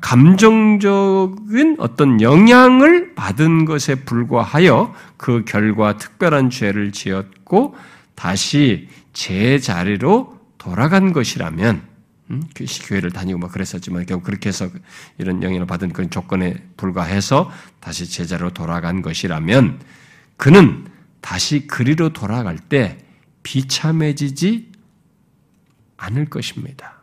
[0.00, 7.76] 감정적인 어떤 영향을 받은 것에 불과하여 그 결과 특별한 죄를 지었고
[8.14, 11.82] 다시 제 자리로 돌아간 것이라면
[12.30, 12.42] 음?
[12.54, 14.68] 그 교회를 다니고 막 그랬었지만 결국 그렇게 해서
[15.18, 17.50] 이런 영향을 받은 그런 조건에 불과해서
[17.80, 19.80] 다시 제자로 돌아간 것이라면
[20.36, 20.86] 그는
[21.20, 22.98] 다시 그리로 돌아갈 때
[23.42, 24.72] 비참해지지
[25.96, 27.00] 않을 것입니다.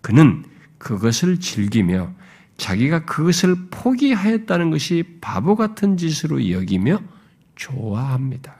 [0.00, 0.44] 그는
[0.78, 2.12] 그것을 즐기며
[2.56, 7.00] 자기가 그것을 포기하였다는 것이 바보 같은 짓으로 여기며
[7.56, 8.56] 좋아합니다.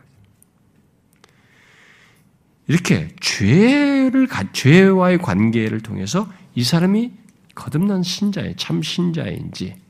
[2.68, 7.12] 이렇게 죄를 죄와의 관계를 통해서 이 사람이
[7.54, 9.80] 거듭난 신자의 참 신자인지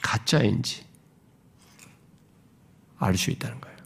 [0.00, 0.84] 가짜인지
[2.98, 3.76] 알 수 있다는 거예요.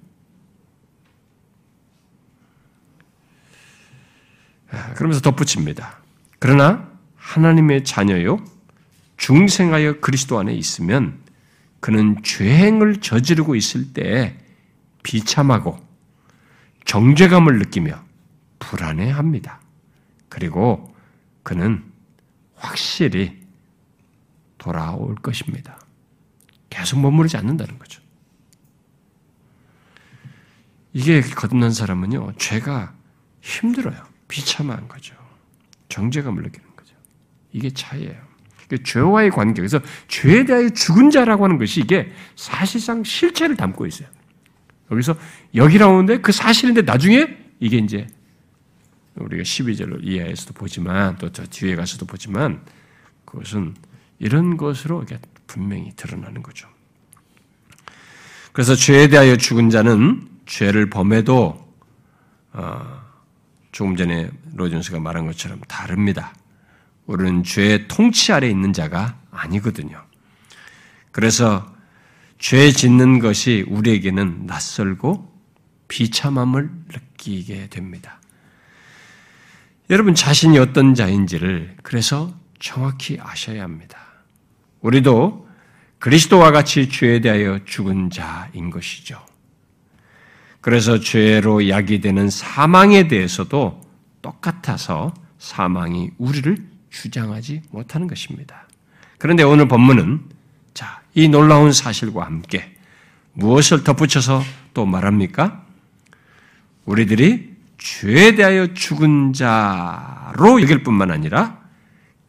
[4.71, 5.99] 아, 그러면서 덧붙입니다.
[6.39, 6.94] 그러나
[7.25, 8.45] 하나님의 자녀요
[9.17, 11.19] 중생하여 그리스도 안에 있으면
[11.81, 14.37] 그는 죄행을 저지르고 있을 때
[15.03, 15.79] 비참하고
[16.85, 18.03] 정죄감을 느끼며
[18.59, 19.61] 불안해합니다.
[20.29, 20.95] 그리고
[21.43, 21.83] 그는
[22.57, 23.41] 확실히
[24.59, 25.79] 돌아올 것입니다.
[26.69, 28.03] 계속 머무르지 않는다는 거죠.
[30.93, 32.95] 이게 거듭난 사람은요, 죄가
[33.41, 34.03] 힘들어요.
[34.29, 35.15] 비참한 거죠.
[35.89, 36.64] 정죄감을 느끼는.
[37.55, 38.35] 이게 차이예요.
[38.83, 39.61] 죄와의 관계.
[39.63, 44.09] 그래서 죄에 대하여 죽은 자라고 하는 것이 이게 사실상 실체를 담고 있어요.
[44.91, 45.17] 여기서
[45.55, 48.07] 여기 나오는데 그 사실인데 나중에 이게 이제
[49.15, 52.63] 우리가 12절로 이하에서도 보지만 또 저 뒤에 가서도 보지만
[53.25, 53.75] 그것은
[54.19, 56.69] 이런 것으로 이게 분명히 드러나는 거죠.
[58.53, 61.65] 그래서 죄에 대하여 죽은 자는 죄를 범해도
[62.55, 63.03] 어,
[63.71, 66.33] 조금 전에 로준스가 말한 것처럼 다릅니다.
[67.07, 70.03] 우리는 죄의 통치 아래 있는 자가 아니거든요.
[71.11, 71.73] 그래서
[72.39, 75.33] 죄 짓는 것이 우리에게는 낯설고
[75.89, 78.21] 비참함을 느끼게 됩니다.
[79.91, 83.99] 여러분 자신이 어떤 자인지를 그래서 정확히 아셔야 합니다.
[84.81, 85.47] 우리도
[85.99, 89.25] 그리스도와 같이 죄에 대하여 죽은 자인 것이죠.
[90.61, 93.83] 그래서 죄로 약이 되는 사망에 대해서도
[94.23, 98.69] 똑같아서 사망이 우리를 주장하지 못하는 것입니다.
[99.19, 100.23] 그런데 오늘 본문은
[100.75, 102.77] 자, 이 놀라운 사실과 함께
[103.33, 104.43] 무엇을 덧붙여서
[104.73, 105.65] 또 말합니까?
[106.85, 111.59] 우리들이 죄에 대하여 죽은 자로 여길 뿐만 아니라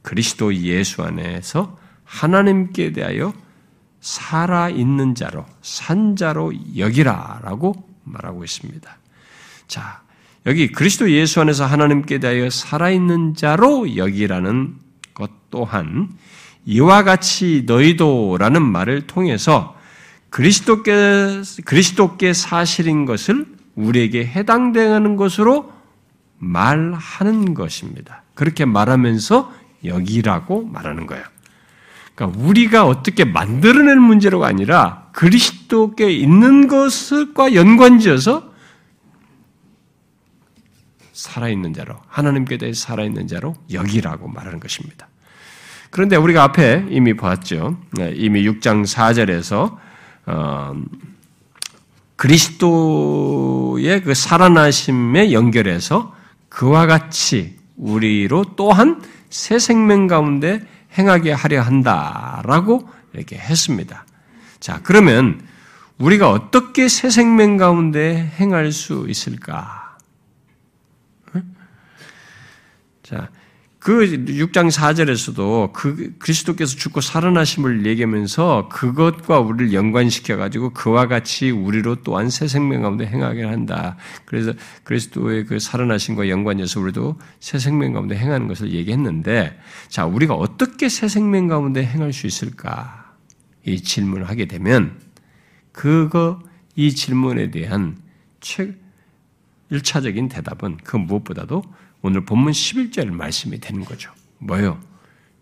[0.02, 3.34] 그리스도 예수 안에서 하나님께 대하여
[4.02, 8.98] 살아있는 자로, 산 자로 여기라라고 말하고 있습니다.
[9.68, 10.05] 자,
[10.46, 14.76] 여기 그리스도 예수 안에서 하나님께 대하여 살아있는 자로 여기라는
[15.14, 16.10] 것 또한
[16.66, 19.76] 이와 같이 너희도라는 말을 통해서
[20.30, 25.72] 그리스도께 그리스도께 사실인 것을 우리에게 해당되는 것으로
[26.38, 28.24] 말하는 것입니다.
[28.34, 29.54] 그렇게 말하면서
[29.86, 31.24] 여기라고 말하는 거예요.
[32.14, 38.55] 그러니까 우리가 어떻게 만들어낸 문제로가 아니라 그리스도께 있는 것과 연관지어서
[41.16, 45.08] 살아있는 자로 하나님께 대해 살아있는 자로 여기라고 말하는 것입니다.
[45.90, 47.78] 그런데 우리가 앞에 이미 봤죠.
[47.94, 49.78] 네, 이미 6장 4절에서
[50.26, 50.76] 어,
[52.18, 56.14] 그리스도의 그 살아나심에 연결해서
[56.50, 60.66] 그와 같이 우리로 또한 새 생명 가운데
[60.98, 64.06] 행하게 하려 한다라고 이렇게 했습니다.
[64.60, 65.42] 자, 그러면
[65.98, 69.86] 우리가 어떻게 새 생명 가운데 행할 수 있을까?
[73.06, 73.30] 자,
[73.86, 81.98] 그 6장 4절에서도 그 그리스도께서 죽고 살아나심을 얘기하면서 그것과 우리를 연관시켜 가지고 그와 같이 우리로
[81.98, 83.96] 또한 새 생명 가운데 행하게 한다.
[84.26, 84.54] 그래서
[84.86, 89.56] 그리스도의 그 살아나심과 연관해서 우리도 새 생명 가운데 행하는 것을 얘기했는데
[89.88, 93.14] 자, 우리가 어떻게 새 생명 가운데 행할 수 있을까?
[93.68, 95.00] 이 질문을 하게 되면
[95.72, 96.40] 그거
[96.76, 97.98] 이 질문에 대한
[98.42, 98.74] 최
[99.72, 101.62] 1차적인 대답은 그 무엇보다도
[102.06, 104.12] 오늘 본문 11절 말씀이 되는 거죠.
[104.38, 104.80] 뭐요?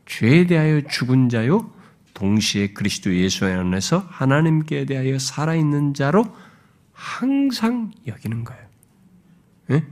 [0.06, 1.70] 죄에 대하여 죽은 자요,
[2.14, 6.24] 동시에 그리스도 예수 안에서 하나님께 대하여 살아있는 자로
[6.94, 8.64] 항상 여기는 거예요.
[9.68, 9.84] 네?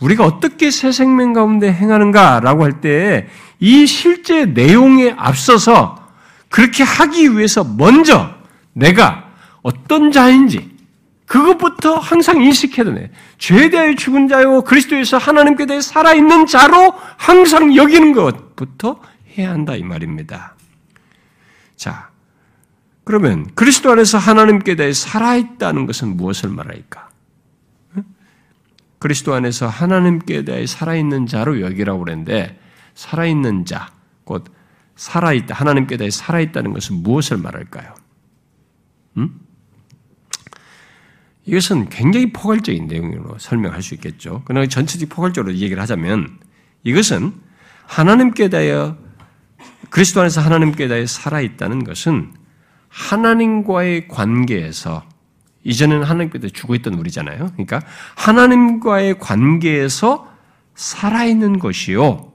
[0.00, 3.26] 우리가 어떻게 새 생명 가운데 행하는가라고 할 때
[3.58, 6.12] 이 실제 내용에 앞서서
[6.50, 8.30] 그렇게 하기 위해서 먼저
[8.72, 10.75] 내가 어떤 자인지
[11.26, 13.10] 그것부터 항상 인식해야 되네.
[13.38, 19.00] 죄에 대하여 죽은 자요 그리스도에서 하나님께 대해 살아있는 자로 항상 여기는 것부터
[19.36, 20.54] 해야 한다 이 말입니다.
[21.74, 22.10] 자,
[23.04, 27.10] 그러면 그리스도 안에서 하나님께 대해 살아있다는 것은 무엇을 말할까?
[28.98, 32.58] 그리스도 안에서 하나님께 대해 살아있는 자로 여기라고 그랬는데
[32.94, 33.92] 살아있는 자,
[34.24, 34.44] 곧
[34.96, 37.94] 살아있다, 하나님께 대해 살아있다는 것은 무엇을 말할까요?
[39.18, 39.45] 음?
[41.46, 44.42] 이것은 굉장히 포괄적인 내용으로 설명할 수 있겠죠.
[44.44, 46.38] 그러나 전체적 포괄적으로 얘기를 하자면
[46.82, 47.32] 이것은
[47.86, 48.98] 하나님께 대하여
[49.90, 52.32] 그리스도 안에서 하나님께 대하여 살아있다는 것은
[52.88, 55.04] 하나님과의 관계에서
[55.62, 57.50] 이전에는 하나님께 대해 죽어 있던 우리잖아요.
[57.52, 57.80] 그러니까
[58.16, 60.28] 하나님과의 관계에서
[60.74, 62.32] 살아있는 것이요.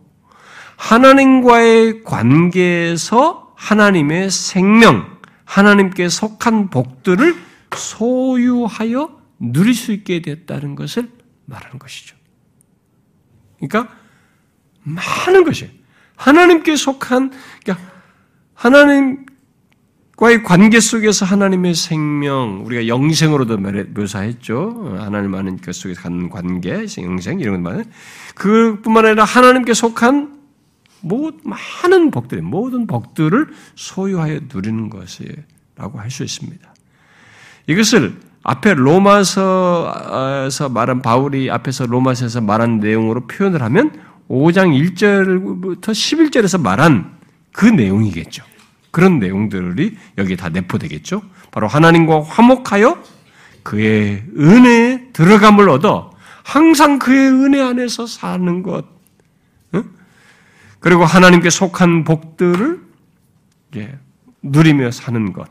[0.78, 11.09] 하나님과의 관계에서 하나님의 생명, 하나님께 속한 복들을 소유하여 누릴 수 있게 됐다는 것을
[11.45, 12.15] 말하는 것이죠.
[13.57, 13.93] 그러니까
[14.84, 15.69] 많은 것이
[16.15, 17.32] 하나님께 속한
[17.63, 17.91] 그러니까
[18.53, 24.97] 하나님과의 관계 속에서 하나님의 생명 우리가 영생으로도 묘사했죠.
[24.99, 27.86] 하나님 하나님께 속에서 갖는 관계, 영생 이런 것만
[28.36, 30.39] 그뿐만 아니라 하나님께 속한
[31.01, 36.70] 모, 많은 복들, 모든 복들을 소유하여 누리는 것이라고 할 수 있습니다.
[37.68, 47.18] 이것을 앞에 로마서에서 말한 바울이 앞에서 로마서에서 말한 내용으로 표현을 하면 5장 1절부터 11절에서 말한
[47.53, 48.43] 그 내용이겠죠.
[48.91, 51.22] 그런 내용들이 여기에 다 내포되겠죠.
[51.51, 53.01] 바로 하나님과 화목하여
[53.64, 56.12] 그의 은혜에 들어감을 얻어
[56.43, 58.86] 항상 그의 은혜 안에서 사는 것.
[60.80, 62.82] 그리고 하나님께 속한 복들을
[64.41, 65.47] 누리며 사는 것.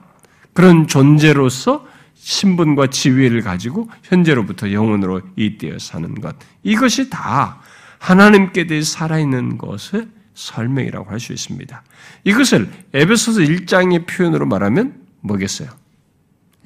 [0.53, 1.87] 그런 존재로서
[2.23, 6.37] 신분과 지위를 가지고 현재로부터 영원으로 이때어 사는 것.
[6.62, 7.61] 이것이 다
[7.99, 11.83] 하나님께 대해 살아있는 것의 설명이라고 할 수 있습니다.
[12.25, 15.71] 이것을 에베소서 1장의 표현으로 말하면 뭐겠어요?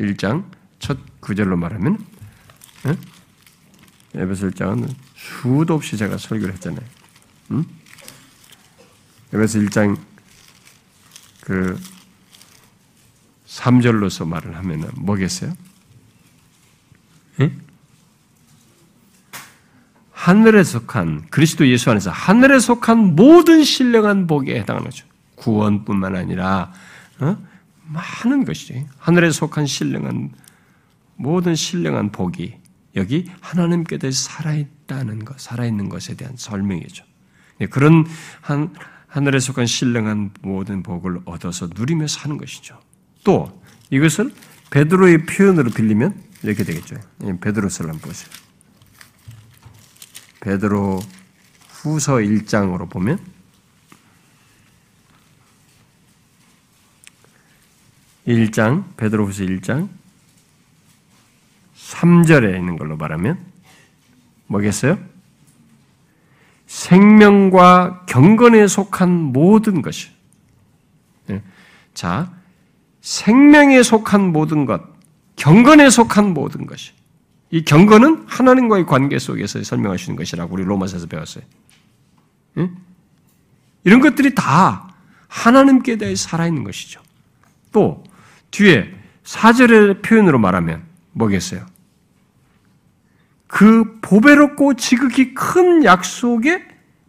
[0.01, 0.45] 1장
[0.81, 1.99] 첫 구절로 말하면
[2.87, 2.97] 에?
[4.21, 6.85] 에베소 1장은 수도 없이 제가 설교를 했잖아요.
[7.53, 7.65] 응?
[9.33, 9.97] 에베소 1장
[11.41, 11.79] 그
[13.55, 15.53] 3절로서 말을 하면 뭐겠어요?
[17.41, 17.53] 예?
[20.11, 25.07] 하늘에 속한 그리스도 예수 안에서 하늘에 속한 모든 신령한 복에 해당하는 거죠.
[25.37, 26.73] 구원뿐만 아니라
[27.21, 27.37] 어?
[27.87, 28.75] 많은 것이죠.
[28.99, 30.33] 하늘에 속한 신령한
[31.17, 32.57] 모든 신령한 복이
[32.97, 37.05] 여기 하나님께 대해 살아있다는 것, 살아있는 것에 대한 설명이죠.
[37.61, 38.07] 예, 그런
[38.41, 38.75] 한,
[39.07, 42.81] 하늘에 속한 신령한 모든 복을 얻어서 누리며 사는 것이죠.
[43.25, 43.61] 또
[43.91, 44.33] 이것을
[44.71, 46.97] 베드로의 표현으로 빌리면 이렇게 되겠죠.
[47.41, 48.31] 베드로서를 한번 보세요.
[50.41, 51.01] 베드로
[51.71, 53.19] 후서 1장으로 보면
[58.27, 59.89] (1장) 베드로 후서 1장
[61.77, 63.39] 3절에 있는 걸로 말하면
[64.47, 64.99] 뭐겠어요?
[66.67, 70.11] 생명과 경건에 속한 모든 것이.
[71.31, 71.43] 예.
[71.93, 72.33] 자,
[73.05, 74.81] 생명에 속한 모든 것,
[75.37, 76.93] 경건에 속한 모든 것이.
[77.51, 81.45] 이 경건은 하나님과의 관계 속에서 설명하시는 것이라고 우리 로마서에서 배웠어요.
[82.57, 82.75] 응?
[83.85, 84.95] 이런 것들이 다
[85.29, 87.03] 하나님께 대해 살아있는 것이죠.
[87.73, 88.03] 또
[88.51, 88.91] 뒤에
[89.23, 91.67] 사절의 표현으로 말하면 뭐겠어요?
[93.47, 96.67] 그 보배롭고 지극히 큰 약속에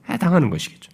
[0.10, 0.92] 해당하는 것이겠죠.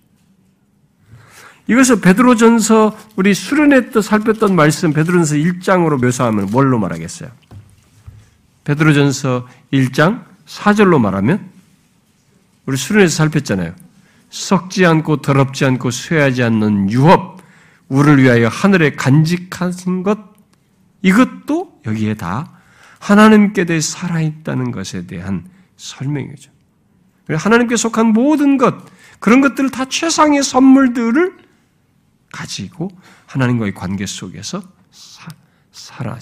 [1.67, 7.29] 이것을 베드로전서 우리 수련회 때 살폈던 말씀 베드로전서 1장으로 묘사하면 뭘로 말하겠어요?
[8.63, 11.49] 베드로전서 1장 4절로 말하면
[12.65, 13.73] 우리 수련회에서 살폈잖아요.
[14.29, 17.41] 썩지 않고 더럽지 않고 쇠하지 않는 유업
[17.89, 20.17] 우리를 위하여 하늘에 간직하신 것
[21.01, 22.51] 이것도 여기에 다
[22.99, 25.45] 하나님께 대해 살아있다는 것에 대한
[25.75, 26.51] 설명이죠.
[27.29, 28.75] 하나님께 속한 모든 것
[29.19, 31.37] 그런 것들을 다 최상의 선물들을
[32.31, 32.89] 가지고
[33.27, 34.61] 하나님과의 관계 속에서
[34.91, 35.27] 사,
[35.71, 36.17] 살아,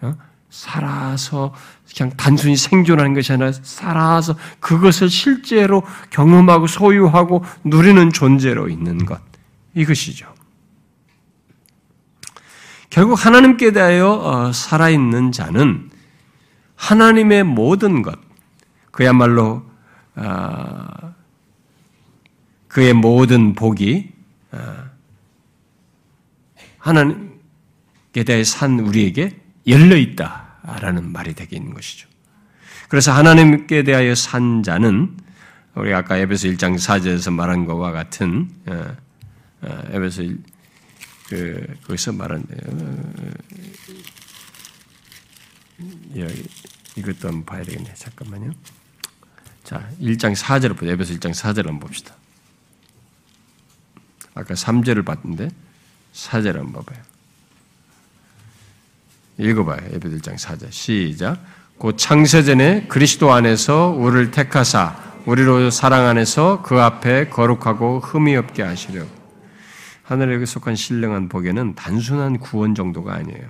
[0.00, 0.16] 어?
[0.50, 1.54] 살아서
[1.96, 9.20] 그냥 단순히 생존하는 것이 아니라 살아서 그것을 실제로 경험하고 소유하고 누리는 존재로 있는 것.
[9.74, 10.32] 이것이죠.
[12.90, 15.90] 결국 하나님께 대하여 어, 살아있는 자는
[16.76, 18.18] 하나님의 모든 것,
[18.90, 19.64] 그야말로
[20.16, 21.14] 어,
[22.68, 24.12] 그의 모든 복이
[26.82, 32.08] 하나님께 대해 산 우리에게 열려 있다라는 말이 되겠는 것이죠.
[32.88, 35.16] 그래서 하나님께 대하여 산 자는
[35.74, 38.96] 우리 아까 에베소 1장 4절에서 말한 것과 같은 어,
[39.62, 40.42] 어, 에베소 1,
[41.28, 43.12] 그 거기서 말한 어,
[46.96, 47.94] 이것도 한번 봐야 되겠네.
[47.94, 48.52] 잠깐만요.
[49.62, 50.92] 자, 1장 4절을 보자.
[50.92, 52.16] 에베소 1장 4절 한번 봅시다.
[54.34, 55.48] 아까 3절을 봤는데
[56.12, 57.02] 4절 한번 봐봐요.
[59.38, 59.78] 읽어봐요.
[59.92, 60.70] 에베소 1장 4절.
[60.70, 61.38] 시작.
[61.78, 64.96] 곧 창세전에 그리스도 안에서 우리를 택하사
[65.26, 69.04] 우리로 사랑 안에서 그 앞에 거룩하고 흠이 없게 하시려.
[70.02, 73.48] 하늘에 속한 신령한 복에는 단순한 구원 정도가 아니에요.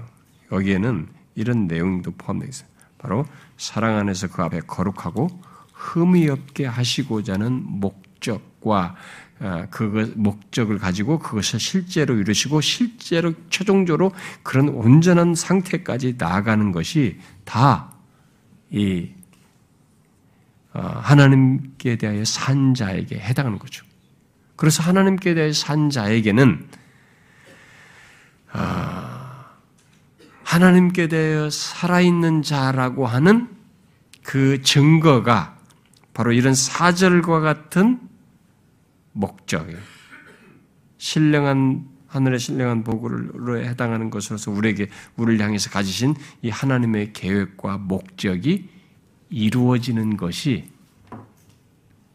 [0.53, 2.69] 여기에는 이런 내용도 포함되어 있어요.
[2.99, 5.29] 바로 사랑 안에서 그 앞에 거룩하고
[5.73, 8.95] 흠이 없게 하시고자 하는 목적과
[9.71, 14.13] 그 목적을 가지고 그것을 실제로 이루시고 실제로 최종적으로
[14.45, 19.13] 그런 온전한 상태까지 나아가는 것이 다이
[20.75, 23.85] 어, 하나님께 대하여 산 자에게 해당하는 거죠.
[24.55, 26.69] 그래서 하나님께 대하여 산 자에게는
[28.53, 29.57] 아,
[30.45, 33.49] 하나님께 대하여 살아있는 자라고 하는
[34.23, 35.59] 그 증거가
[36.15, 38.12] 바로 이런 사절과 같은
[39.13, 39.79] 목적이에요.
[40.99, 48.69] 신령한 하늘의 신령한 보고로 해당하는 것으로서 우리에게 우리를 향해서 가지신 이 하나님의 계획과 목적이
[49.31, 50.71] 이루어지는 것이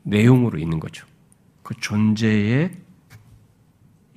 [0.04, 1.06] 내용으로 있는 거죠.
[1.64, 2.72] 그 존재의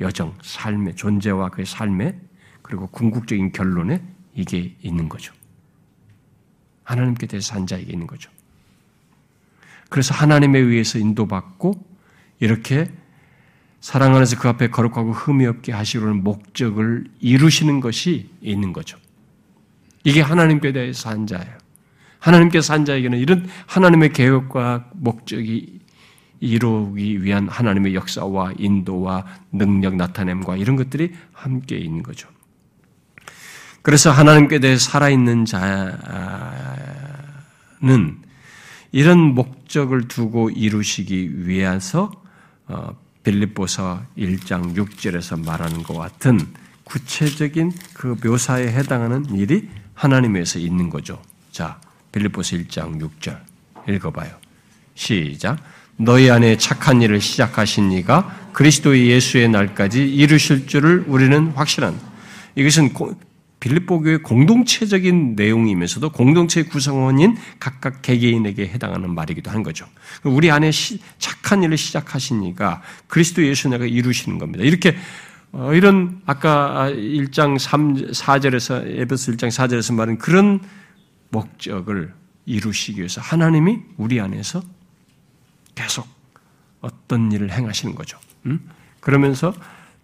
[0.01, 2.21] 여정, 삶의 존재와 그의 삶에
[2.63, 4.03] 그리고 궁극적인 결론에
[4.35, 5.33] 이게 있는 거죠.
[6.85, 8.31] 하나님께 대해서 산 자에게 있는 거죠.
[9.89, 11.90] 그래서 하나님에 의해서 인도받고
[12.41, 12.91] 이렇게
[13.81, 18.99] 사랑 안에서 그 앞에 거룩하고 흠이 없게 하시려는 목적을 이루시는 것이 있는 거죠.
[20.05, 21.59] 이게 하나님께 대해서 산 자예요.
[22.19, 25.81] 하나님께서 산 자에게는 이런 하나님의 계획과 목적이
[26.41, 32.29] 이루기 위한 하나님의 역사와 인도와 능력 나타냄과 이런 것들이 함께 있는 거죠.
[33.83, 35.99] 그래서 하나님께 대해 살아있는 자는
[38.93, 42.20] 이런 목적을 두고 이루시기 위해서 어,
[43.23, 46.41] 빌립보서 1장 6절에서 말하는 것 같은
[46.85, 51.21] 구체적인 그 묘사에 해당하는 일이 하나님에서 있는 거죠.
[51.53, 51.81] 자,
[52.13, 53.39] 빌립보서 1장 6절
[53.89, 54.31] 읽어봐요.
[54.95, 55.59] 시작.
[55.97, 61.99] 너희 안에 착한 일을 시작하신 이가 그리스도의 예수의 날까지 이루실 줄을 우리는 확신한.
[62.57, 62.93] 이것은
[63.61, 69.87] 빌립보 교의 공동체적인 내용이면서도 공동체 구성원인 각각 개개인에게 해당하는 말이기도 한 거죠.
[70.25, 74.65] 우리 안에 시, 착한 일을 시작하신 이가 그리스도 예수 내가 이루시는 겁니다.
[74.65, 74.97] 이렇게
[75.53, 80.61] 어, 이런 아까 1장 3, 4절에서 에베소 1장 4절에서 말한 그런
[81.31, 82.15] 목적을
[82.47, 84.63] 이루시기 위해서 하나님이 우리 안에서
[85.75, 86.09] 계속
[86.81, 88.19] 어떤 일을 행하시는 거죠.
[88.47, 88.61] 음?
[89.01, 89.53] 그러면서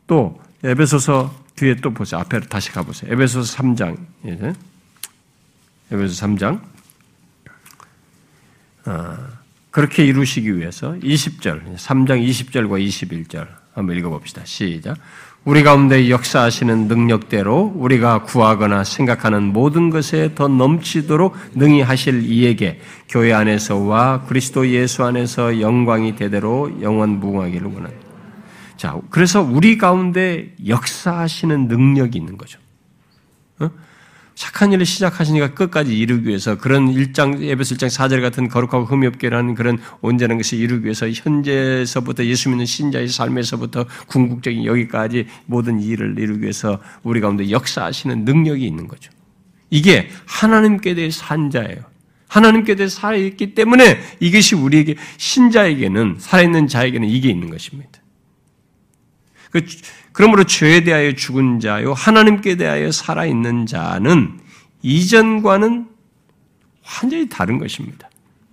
[0.07, 2.21] 또 에베소서 뒤에 또 보세요.
[2.21, 3.13] 앞에 다시 가보세요.
[3.13, 3.97] 에베소서 3장.
[4.27, 4.55] 예.
[5.91, 6.61] 에베소 3장.
[8.85, 9.19] 아,
[9.71, 14.43] 그렇게 이루시기 위해서 20절, 3장 20절과 21절 한번 읽어봅시다.
[14.45, 14.97] 시작.
[15.45, 23.33] 우리 가운데 역사하시는 능력대로 우리가 구하거나 생각하는 모든 것에 더 넘치도록 능히 하실 이에게 교회
[23.33, 28.06] 안에서와 그리스도 예수 안에서 영광이 대대로 영원 무궁하기를 원합니다.
[28.77, 32.59] 자, 그래서 우리 가운데 역사하시는 능력이 있는 거죠.
[33.59, 33.71] 어?
[34.35, 39.55] 착한 일을 시작하시니까 끝까지 이루기 위해서 그런 1장, 에베소 1장 4절 같은 거룩하고 흠이 없게라는
[39.55, 46.43] 그런 온전한 것을 이루기 위해서 현재서부터 예수 믿는 신자의 삶에서부터 궁극적인 여기까지 모든 일을 이루기
[46.43, 49.11] 위해서 우리 가운데 역사하시는 능력이 있는 거죠.
[49.71, 51.79] 이게 하나님께 대해 산 자예요.
[52.29, 58.01] 하나님께 대해 살아있기 때문에 이것이 우리에게 신자에게는 살아있는 자에게는 이게 있는 것입니다.
[59.61, 59.67] 그,
[60.13, 64.39] 그러므로 죄에 대하여 죽은 자요, 하나님께 대하여 살아 있는 자는
[64.83, 65.87] 이전과는
[67.03, 68.06] 완전히 다른 것입니다.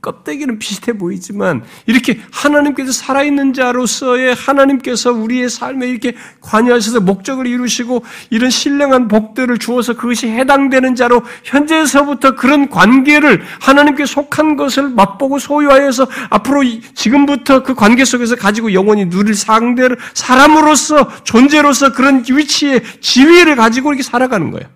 [0.03, 8.49] 껍데기는 비슷해 보이지만 이렇게 하나님께서 살아있는 자로서의 하나님께서 우리의 삶에 이렇게 관여하셔서 목적을 이루시고 이런
[8.49, 16.63] 신령한 복들을 주어서 그것이 해당되는 자로 현재에서부터 그런 관계를 하나님께 속한 것을 맛보고 소유하여서 앞으로
[16.93, 24.03] 지금부터 그 관계 속에서 가지고 영원히 누릴 상대를 사람으로서 존재로서 그런 위치에 지위를 가지고 이렇게
[24.03, 24.67] 살아가는 거예요.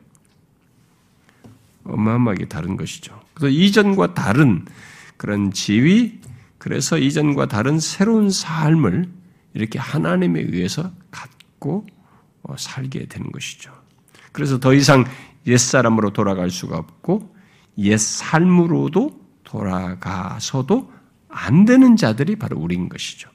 [1.84, 3.20] 어마어마하게 다른 것이죠.
[3.34, 4.66] 그래서 이전과 다른
[5.18, 6.20] 그런 지위,
[6.58, 9.10] 그래서 이전과 다른 새로운 삶을
[9.54, 11.86] 이렇게 하나님에 의해서 갖고
[12.44, 13.72] 어, 살게 되는 것이죠.
[14.32, 15.06] 그래서 더 이상
[15.46, 17.36] 옛사람으로 돌아갈 수가 없고,
[17.80, 20.92] 옛 삶으로도 돌아가서도
[21.30, 23.30] 안 되는 자들이 바로 우리인 것이죠.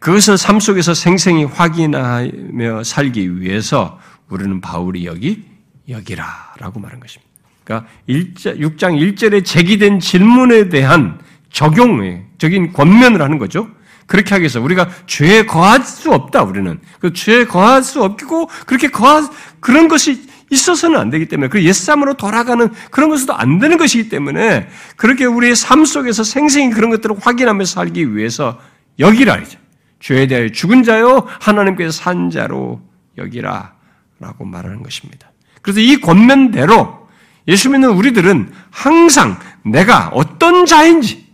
[0.00, 5.44] 그것을 삶 속에서 생생히 확인하며 살기 위해서 우리는 바울이 여기
[5.88, 7.25] 여기라라고 말한 것입니다.
[7.66, 11.18] 그러니까 6장 1절에 제기된 질문에 대한
[11.50, 13.68] 적용적인 권면을 하는 거죠.
[14.06, 16.78] 그렇게 하기 위해서 우리가 죄에 거할 수 없다, 우리는.
[17.00, 19.24] 그 죄에 거할 수 없고, 그렇게 거할,
[19.58, 24.68] 그런 것이 있어서는 안 되기 때문에, 그 옛사람으로 돌아가는 그런 것도 안 되는 것이기 때문에,
[24.96, 28.60] 그렇게 우리의 삶 속에서 생생히 그런 것들을 확인하면서 살기 위해서
[29.00, 29.58] 여기라, 이제.
[29.98, 32.80] 죄에 대하여 죽은 자요, 하나님께서 산 자로
[33.18, 33.74] 여기라.
[34.20, 35.32] 라고 말하는 것입니다.
[35.62, 37.05] 그래서 이 권면대로
[37.48, 41.26] 예수 믿는 우리들은 항상 내가 어떤 자인지,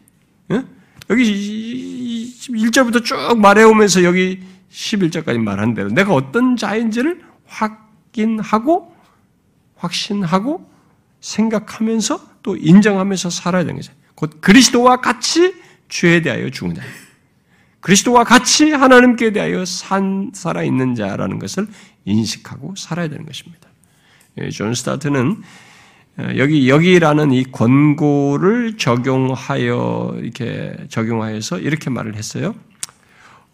[1.11, 8.95] 여기 1절부터 쭉 말해오면서 여기 11절까지 말한 대로 내가 어떤 자인지를 확인하고
[9.77, 10.71] 확신하고
[11.21, 13.93] 생각하면서 또 인정하면서 살아야 되는 거죠.
[14.15, 15.55] 곧 그리스도와 같이
[15.89, 16.83] 죄에 대하여 죽은 자.
[17.81, 21.67] 그리스도와 같이 하나님께 대하여 산, 살아있는 자라는 것을
[22.05, 23.69] 인식하고 살아야 되는 것입니다.
[24.39, 25.43] 예, 존 스토트는 어,
[26.37, 32.55] 여기 여기라는 이 권고를 적용하여 이렇게 적용하여서 이렇게 말을 했어요.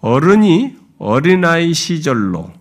[0.01, 2.53] 어른이 어린아이 시절로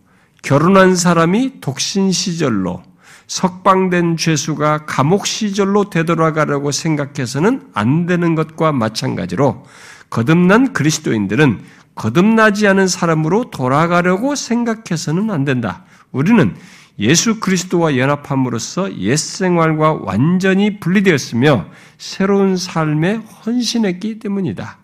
[0.43, 2.83] 결혼한 사람이 독신 시절로
[3.27, 9.65] 석방된 죄수가 감옥 시절로 되돌아가려고 생각해서는 안 되는 것과 마찬가지로
[10.09, 11.61] 거듭난 그리스도인들은
[11.95, 15.83] 거듭나지 않은 사람으로 돌아가려고 생각해서는 안 된다.
[16.11, 16.55] 우리는
[16.99, 21.67] 예수 그리스도와 연합함으로써 옛 생활과 완전히 분리되었으며
[21.97, 24.77] 새로운 삶에 헌신했기 때문이다.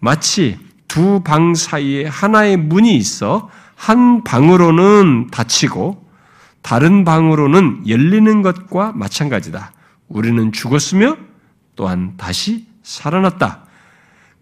[0.00, 0.58] 마치
[0.88, 6.04] 두 방 사이에 하나의 문이 있어 한 방으로는 닫히고
[6.62, 9.72] 다른 방으로는 열리는 것과 마찬가지다.
[10.08, 11.16] 우리는 죽었으며
[11.76, 13.64] 또한 다시 살아났다.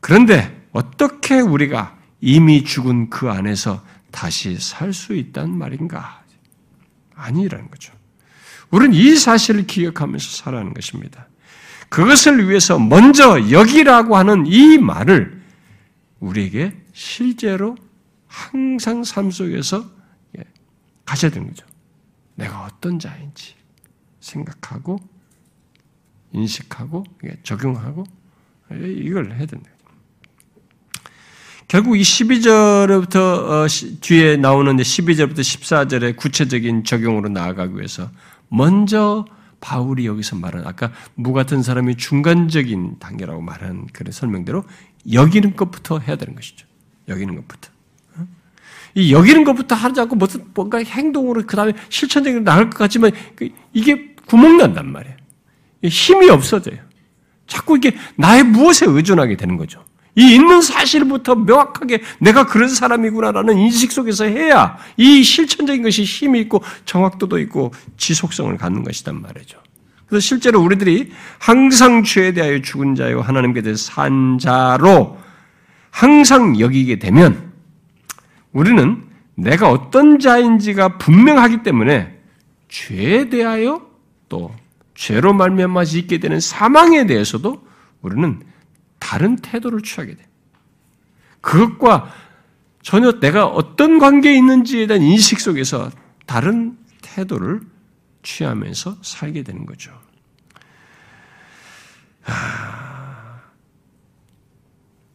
[0.01, 6.20] 그런데 어떻게 우리가 이미 죽은 그 안에서 다시 살 수 있단 말인가?
[7.21, 7.93] 아니라는 거죠.
[8.71, 11.29] 우리는 이 사실을 기억하면서 살아가는 것입니다.
[11.89, 15.43] 그것을 위해서 먼저 여기라고 하는 이 말을
[16.21, 17.77] 우리에게 실제로
[18.27, 19.91] 항상 삶 속에서
[20.39, 20.45] 예,
[21.05, 21.66] 가셔야 되는 거죠.
[22.37, 23.55] 내가 어떤 자인지
[24.21, 25.01] 생각하고
[26.33, 27.05] 인식하고
[27.43, 28.05] 적용하고
[28.73, 29.68] 예, 이걸 해야 된다.
[31.71, 33.66] 결국 이 12절부터 어,
[34.01, 38.11] 뒤에 나오는 12절부터 14절의 구체적인 적용으로 나아가기 위해서
[38.49, 39.25] 먼저
[39.61, 44.64] 바울이 여기서 말한 아까 무 같은 사람이 중간적인 단계라고 말한 그런 설명대로
[45.12, 46.66] 여기는 것부터 해야 되는 것이죠.
[47.07, 47.71] 여기는 것부터.
[48.16, 48.27] 어?
[48.97, 53.49] 이 여기는 것부터 하지 않고 무슨 뭔가 행동으로 그 다음에 실천적으로 나갈 것 같지만 그
[53.73, 55.16] 이게 구멍 난단 말이에요.
[55.85, 56.79] 힘이 없어져요.
[57.47, 59.85] 자꾸 이게 나의 무엇에 의존하게 되는 거죠.
[60.21, 66.62] 이 있는 사실부터 명확하게 내가 그런 사람이구나라는 인식 속에서 해야 이 실천적인 것이 힘이 있고
[66.85, 69.59] 정확도도 있고 지속성을 갖는 것이단 말이죠.
[70.07, 75.16] 그래서 실제로 우리들이 항상 죄에 대하여 죽은 자요 하나님께 대해 산 자로
[75.91, 77.53] 항상 여기게 되면
[78.53, 79.03] 우리는
[79.37, 82.14] 내가 어떤 자인지가 분명하기 때문에
[82.68, 83.81] 죄에 대하여
[84.29, 84.55] 또
[84.95, 87.64] 죄로 말미암아 있게 되는 사망에 대해서도
[88.03, 88.49] 우리는
[89.11, 90.23] 다른 태도를 취하게 돼.
[91.41, 92.15] 그것과
[92.81, 95.91] 전혀 내가 어떤 관계에 있는지에 대한 인식 속에서
[96.27, 97.61] 다른 태도를
[98.23, 99.91] 취하면서 살게 되는 거죠.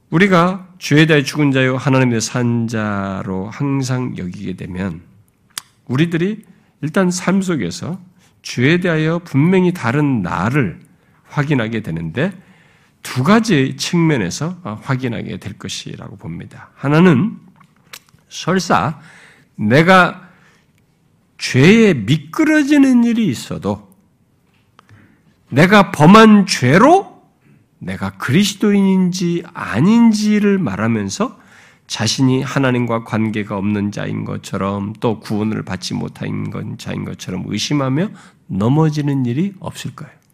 [0.09, 5.03] 우리가 죄에 대해 죽은 자요 하나님의 산 자로 항상 여기게 되면
[5.85, 6.43] 우리들이
[6.81, 7.97] 일단 삶 속에서
[8.41, 10.81] 죄에 대하여 분명히 다른 나를
[11.23, 12.33] 확인하게 되는데
[13.05, 16.71] 두 가지 측면에서 어, 확인하게 될 것이라고 봅니다.
[16.73, 17.37] 하나는
[18.29, 18.99] 설사
[19.55, 20.27] 내가
[21.37, 23.95] 죄에 미끄러지는 일이 있어도
[25.49, 27.21] 내가 범한 죄로
[27.77, 31.39] 내가 그리스도인인지 아닌지를 말하면서
[31.85, 36.49] 자신이 하나님과 관계가 없는 자인 것처럼 또 구원을 받지 못한
[36.79, 38.09] 자인 것처럼 의심하며
[38.47, 40.24] 넘어지는 일이 없을 거예요.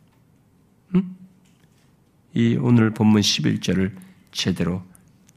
[2.35, 2.39] 응?
[2.39, 3.91] 이 오늘 본문 11절을
[4.31, 4.83] 제대로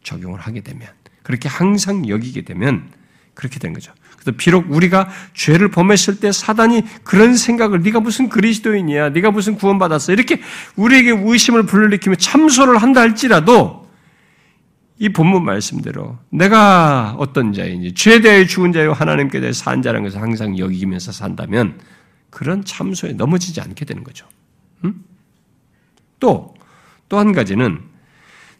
[0.03, 0.89] 적용을 하게 되면
[1.23, 2.89] 그렇게 항상 여기게 되면
[3.35, 3.93] 그렇게 된 거죠.
[4.19, 10.12] 그래서 비록 우리가 죄를 범했을 때 사단이 그런 생각을 네가 무슨 그리스도인이야, 네가 무슨 구원받았어
[10.12, 10.41] 이렇게
[10.77, 13.85] 우리에게 의심을 불러일으키며 참소를 한다 할지라도
[14.99, 20.23] 이 본문 말씀대로 내가 어떤 자인지 죄에 대해 죽은 자요 하나님께 대해 산 자라는 것을
[20.23, 21.81] 항상 여기면서 산다면
[22.31, 24.27] 그런 참소에 넘어지지 않게 되는 거죠.
[24.85, 25.05] 음?
[26.21, 26.55] 또
[27.09, 27.81] 또 한 가지는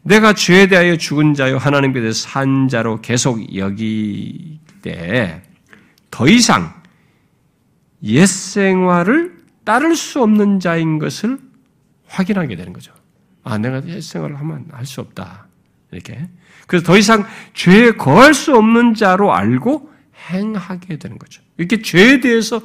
[0.03, 5.43] 내가 죄에 대하여 죽은 자요 하나님께 대해 산 자로 계속 여기 때
[6.15, 6.73] 더 이상
[8.05, 11.39] 옛 생활을 따를 수 없는 자인 것을
[12.07, 12.93] 확인하게 되는 거죠.
[13.43, 15.49] 아, 내가 생활을 하면 할 수 없다.
[15.91, 16.29] 이렇게.
[16.69, 19.91] 그래서 더 이상 죄에 거할 수 없는 자로 알고
[20.31, 21.43] 행하게 되는 거죠.
[21.57, 22.61] 이렇게 죄에 대해서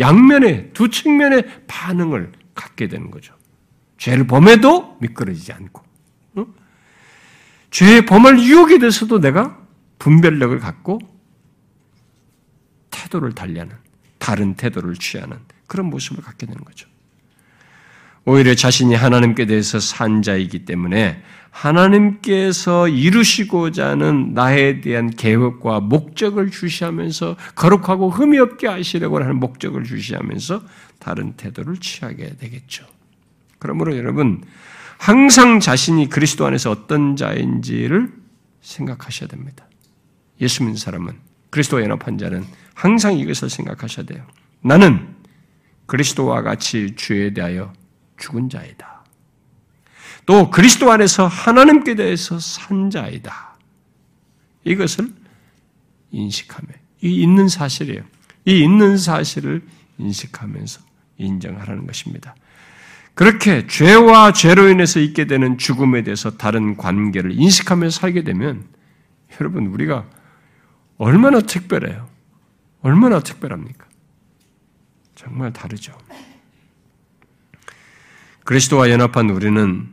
[0.00, 3.34] 양면의 두 측면의 반응을 갖게 되는 거죠.
[4.04, 5.82] 죄를 범해도 미끄러지지 않고,
[6.36, 6.46] 응?
[7.70, 9.58] 죄의 범할 유혹이 돼서도 내가
[9.98, 10.98] 분별력을 갖고
[12.90, 13.74] 태도를 달리하는,
[14.18, 16.86] 다른 태도를 취하는 그런 모습을 갖게 되는 거죠.
[18.26, 27.36] 오히려 자신이 하나님께 대해서 산 자이기 때문에 하나님께서 이루시고자 하는 나에 대한 계획과 목적을 주시하면서
[27.54, 30.62] 거룩하고 흠이 없게 하시려고 하는 목적을 주시하면서
[30.98, 32.93] 다른 태도를 취하게 되겠죠.
[33.64, 34.44] 그러므로 여러분
[34.98, 38.12] 항상 자신이 그리스도 안에서 어떤 자인지를
[38.60, 39.66] 생각하셔야 됩니다.
[40.42, 41.14] 예수 믿는 사람은
[41.48, 44.26] 그리스도와 연합한 자는 항상 이것을 생각하셔야 돼요.
[44.60, 45.08] 나는
[45.86, 47.72] 그리스도와 같이 주에 대하여
[48.18, 49.02] 죽은 자이다.
[50.26, 53.56] 또 그리스도 안에서 하나님께 대해서 산 자이다.
[54.64, 55.10] 이것을
[56.10, 56.68] 인식하며
[57.00, 58.02] 이 있는 사실이에요.
[58.44, 59.66] 이 있는 사실을
[59.96, 60.82] 인식하면서
[61.16, 62.34] 인정하라는 것입니다.
[63.14, 68.66] 그렇게 죄와 죄로 인해서 있게 되는 죽음에 대해서 다른 관계를 인식하면서 살게 되면
[69.40, 70.06] 여러분 우리가
[70.98, 72.08] 얼마나 특별해요.
[72.82, 73.86] 얼마나 특별합니까?
[75.14, 75.96] 정말 다르죠.
[78.44, 79.88] 그리스도와 연합한 우리는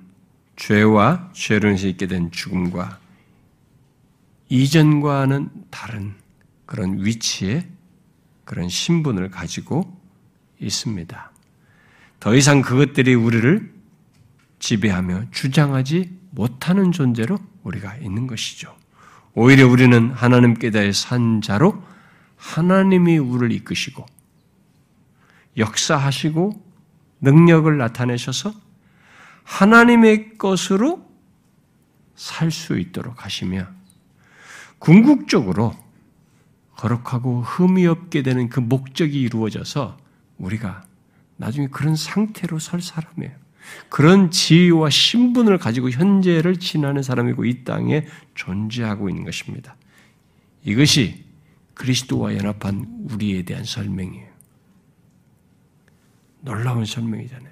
[0.55, 2.99] 죄와 죄로 인해서 있게 된 죽음과
[4.49, 6.15] 이전과는 다른
[6.65, 7.67] 그런 위치에
[8.43, 9.97] 그런 신분을 가지고
[10.59, 11.30] 있습니다.
[12.21, 13.73] 더 이상 그것들이 우리를
[14.59, 18.77] 지배하며 주장하지 못하는 존재로 우리가 있는 것이죠.
[19.33, 21.83] 오히려 우리는 하나님께 대해 산 자로
[22.37, 24.05] 하나님이 우리를 이끄시고
[25.57, 26.63] 역사하시고
[27.21, 28.53] 능력을 나타내셔서
[29.43, 31.09] 하나님의 것으로
[32.15, 33.65] 살 수 있도록 하시며
[34.77, 35.73] 궁극적으로
[36.75, 39.97] 거룩하고 흠이 없게 되는 그 목적이 이루어져서
[40.37, 40.83] 우리가
[41.41, 43.35] 나중에 그런 상태로 설 사람이에요.
[43.89, 48.05] 그런 지위와 신분을 가지고 현재를 지나는 사람이고 이 땅에
[48.35, 49.75] 존재하고 있는 것입니다.
[50.63, 51.25] 이것이
[51.73, 54.29] 그리스도와 연합한 우리에 대한 설명이에요.
[56.41, 57.51] 놀라운 설명이잖아요.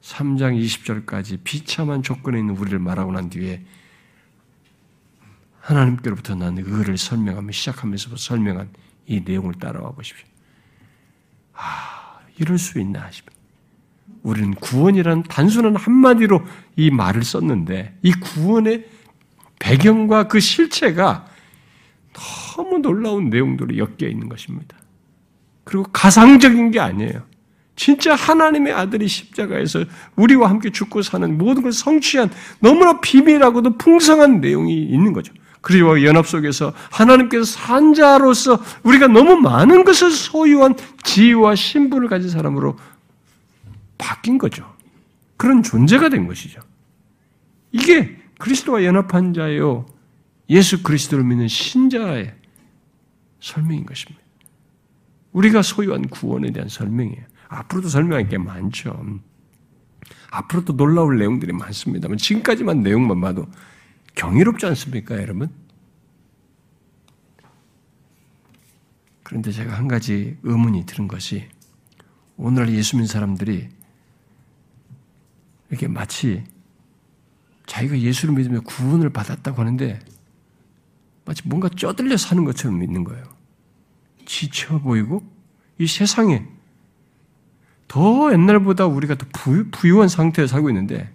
[0.00, 3.64] 3장 20절까지 비참한 조건에 있는 우리를 말하고 난 뒤에
[5.60, 8.70] 하나님께로부터 난 의를 설명하며 시작하면서 설명한
[9.06, 10.31] 이 내용을 따라와 보십시오.
[11.54, 13.36] 아, 이럴 수 있나 싶어요.
[14.22, 16.44] 우리는 구원이라는 단순한 한마디로
[16.76, 18.86] 이 말을 썼는데 이 구원의
[19.58, 21.26] 배경과 그 실체가
[22.12, 24.76] 너무 놀라운 내용들이 엮여 있는 것입니다.
[25.64, 27.22] 그리고 가상적인 게 아니에요.
[27.74, 29.84] 진짜 하나님의 아들이 십자가에서
[30.16, 32.30] 우리와 함께 죽고 사는 모든 걸 성취한
[32.60, 35.32] 너무나 비밀하고도 풍성한 내용이 있는 거죠.
[35.62, 40.74] 그리고 연합 속에서 하나님께서 산자로서 우리가 너무 많은 것을 소유한
[41.04, 42.76] 지위와 신분을 가진 사람으로
[43.96, 44.70] 바뀐 거죠.
[45.36, 46.60] 그런 존재가 된 것이죠.
[47.70, 49.86] 이게 그리스도와 연합한 자요,
[50.50, 52.34] 예수 그리스도를 믿는 신자의
[53.40, 54.20] 설명인 것입니다.
[55.30, 57.22] 우리가 소유한 구원에 대한 설명이에요.
[57.48, 59.00] 앞으로도 설명할 게 많죠.
[60.30, 63.46] 앞으로도 놀라울 내용들이 많습니다만 지금까지만 내용만 봐도
[64.14, 65.50] 경이롭지 않습니까, 여러분?
[69.22, 71.48] 그런데 제가 한 가지 의문이 드는 것이
[72.36, 73.68] 오늘날 예수 믿는 사람들이
[75.70, 76.44] 이렇게 마치
[77.64, 79.98] 자기가 예수를 믿으며 구원을 받았다고 하는데
[81.24, 83.24] 마치 뭔가 쪄들려 사는 것처럼 믿는 거예요.
[84.26, 85.22] 지쳐 보이고
[85.78, 86.46] 이 세상에
[87.88, 89.26] 더 옛날보다 우리가 더
[89.70, 91.10] 부유한 상태에 살고 있는데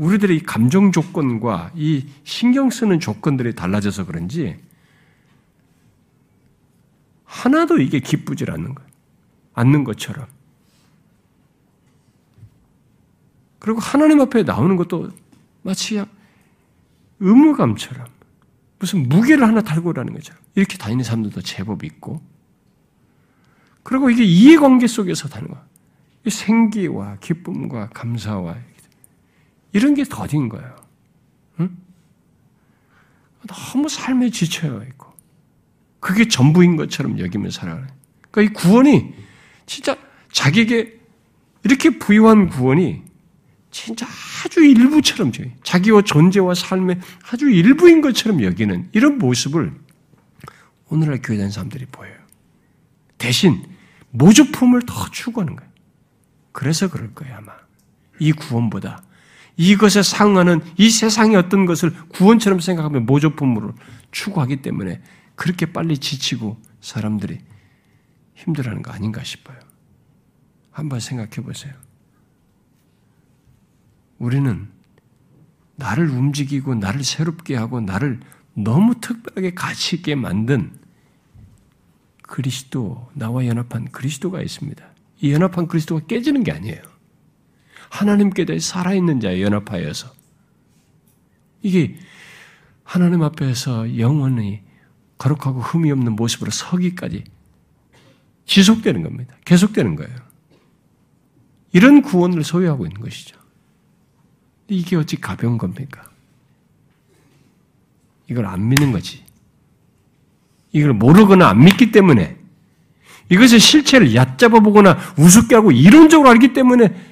[0.00, 4.58] 우리들의 이 감정 조건과 이 신경 쓰는 조건들이 달라져서 그런지
[7.24, 8.90] 하나도 이게 기쁘질 않는 거예요.
[9.52, 10.26] 않는 것처럼.
[13.58, 15.10] 그리고 하나님 앞에 나오는 것도
[15.60, 16.02] 마치
[17.18, 18.06] 의무감처럼
[18.78, 22.22] 무슨 무게를 하나 달고 오라는 것처럼 이렇게 다니는 사람들도 제법 있고
[23.82, 25.62] 그리고 이게 이해관계 속에서 다는 거야.
[26.26, 28.56] 생기와 기쁨과 감사와
[29.72, 30.76] 이런 게 더딘 거예요.
[31.60, 31.76] 응?
[33.46, 35.12] 너무 삶에 지쳐 있고
[36.00, 37.88] 그게 전부인 것처럼 여기면 살아가는.
[38.30, 39.14] 그러니까 이 구원이
[39.66, 39.96] 진짜
[40.32, 40.98] 자기에게
[41.64, 43.02] 이렇게 부유한 구원이
[43.70, 44.06] 진짜
[44.44, 45.32] 아주 일부처럼
[45.62, 49.72] 자기와 존재와 삶의 아주 일부인 것처럼 여기는 이런 모습을
[50.88, 52.16] 오늘날 교회 다니는 사람들이 보여요.
[53.18, 53.62] 대신
[54.10, 55.70] 모조품을 더 추구하는 거예요.
[56.52, 57.52] 그래서 그럴 거예요, 아마.
[58.18, 59.02] 이 구원보다
[59.56, 63.74] 이것에 상하는 이 세상의 어떤 것을 구원처럼 생각하면 모조품으로
[64.10, 65.02] 추구하기 때문에
[65.34, 67.38] 그렇게 빨리 지치고 사람들이
[68.34, 69.58] 힘들어하는 거 아닌가 싶어요.
[70.70, 71.74] 한번 생각해 보세요.
[74.18, 74.68] 우리는
[75.76, 78.20] 나를 움직이고 나를 새롭게 하고 나를
[78.54, 80.78] 너무 특별하게 가치 있게 만든
[82.22, 84.84] 그리스도, 나와 연합한 그리스도가 있습니다.
[85.22, 86.89] 이 연합한 그리스도가 깨지는 게 아니에요.
[87.90, 90.10] 하나님께 대해 살아있는 자에 연합하여서
[91.62, 91.96] 이게
[92.84, 94.62] 하나님 앞에서 영원히
[95.18, 97.24] 거룩하고 흠이 없는 모습으로 서기까지
[98.46, 99.36] 지속되는 겁니다.
[99.44, 100.16] 계속되는 거예요.
[101.72, 103.38] 이런 구원을 소유하고 있는 것이죠.
[104.68, 106.08] 이게 어찌 가벼운 겁니까?
[108.28, 109.24] 이걸 안 믿는 거지.
[110.72, 112.38] 이걸 모르거나 안 믿기 때문에
[113.28, 117.09] 이것의 실체를 얕잡아 보거나 우습게 하고 이론적으로 알기 때문에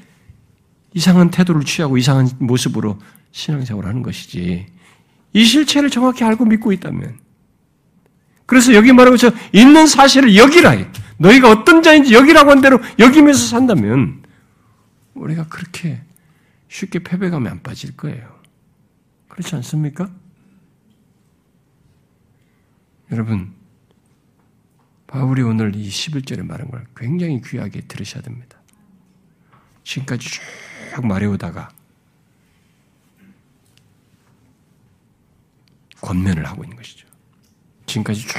[0.94, 2.98] 이상한 태도를 취하고 이상한 모습으로
[3.32, 4.66] 신앙생활을 하는 것이지.
[5.32, 7.19] 이 실체를 정확히 알고 믿고 있다면.
[8.47, 10.74] 그래서 여기 말하고 저 있는 사실을 여기라.
[11.19, 14.23] 너희가 어떤 자인지 여기라고 한 대로 여기면서 산다면
[15.15, 16.01] 우리가 그렇게
[16.69, 18.39] 쉽게 패배감에 안 빠질 거예요.
[19.28, 20.10] 그렇지 않습니까?
[23.10, 23.52] 여러분,
[25.06, 28.59] 바울이 오늘 이 11절에 말한 걸 굉장히 귀하게 들으셔야 됩니다.
[29.85, 30.43] 지금까지 쭉
[31.02, 31.69] 말해오다가
[36.01, 37.06] 권면을 하고 있는 것이죠.
[37.86, 38.39] 지금까지 쭉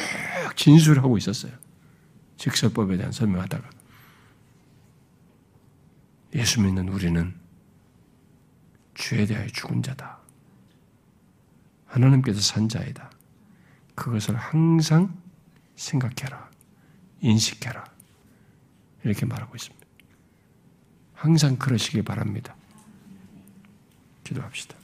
[0.55, 1.51] 진술을 하고 있었어요.
[2.37, 3.69] 직설법에 대한 설명하다가
[6.35, 7.35] 예수 믿는 우리는
[8.95, 10.19] 죄에 대하여 죽은 자다.
[11.87, 13.09] 하나님께서 산 자이다.
[13.95, 15.17] 그것을 항상
[15.75, 16.49] 생각해라.
[17.21, 17.83] 인식해라.
[19.03, 19.78] 이렇게 말하고 있습니다.
[21.19, 22.55] 항상 그러시길 바랍니다.
[24.23, 24.78] 기도합시다.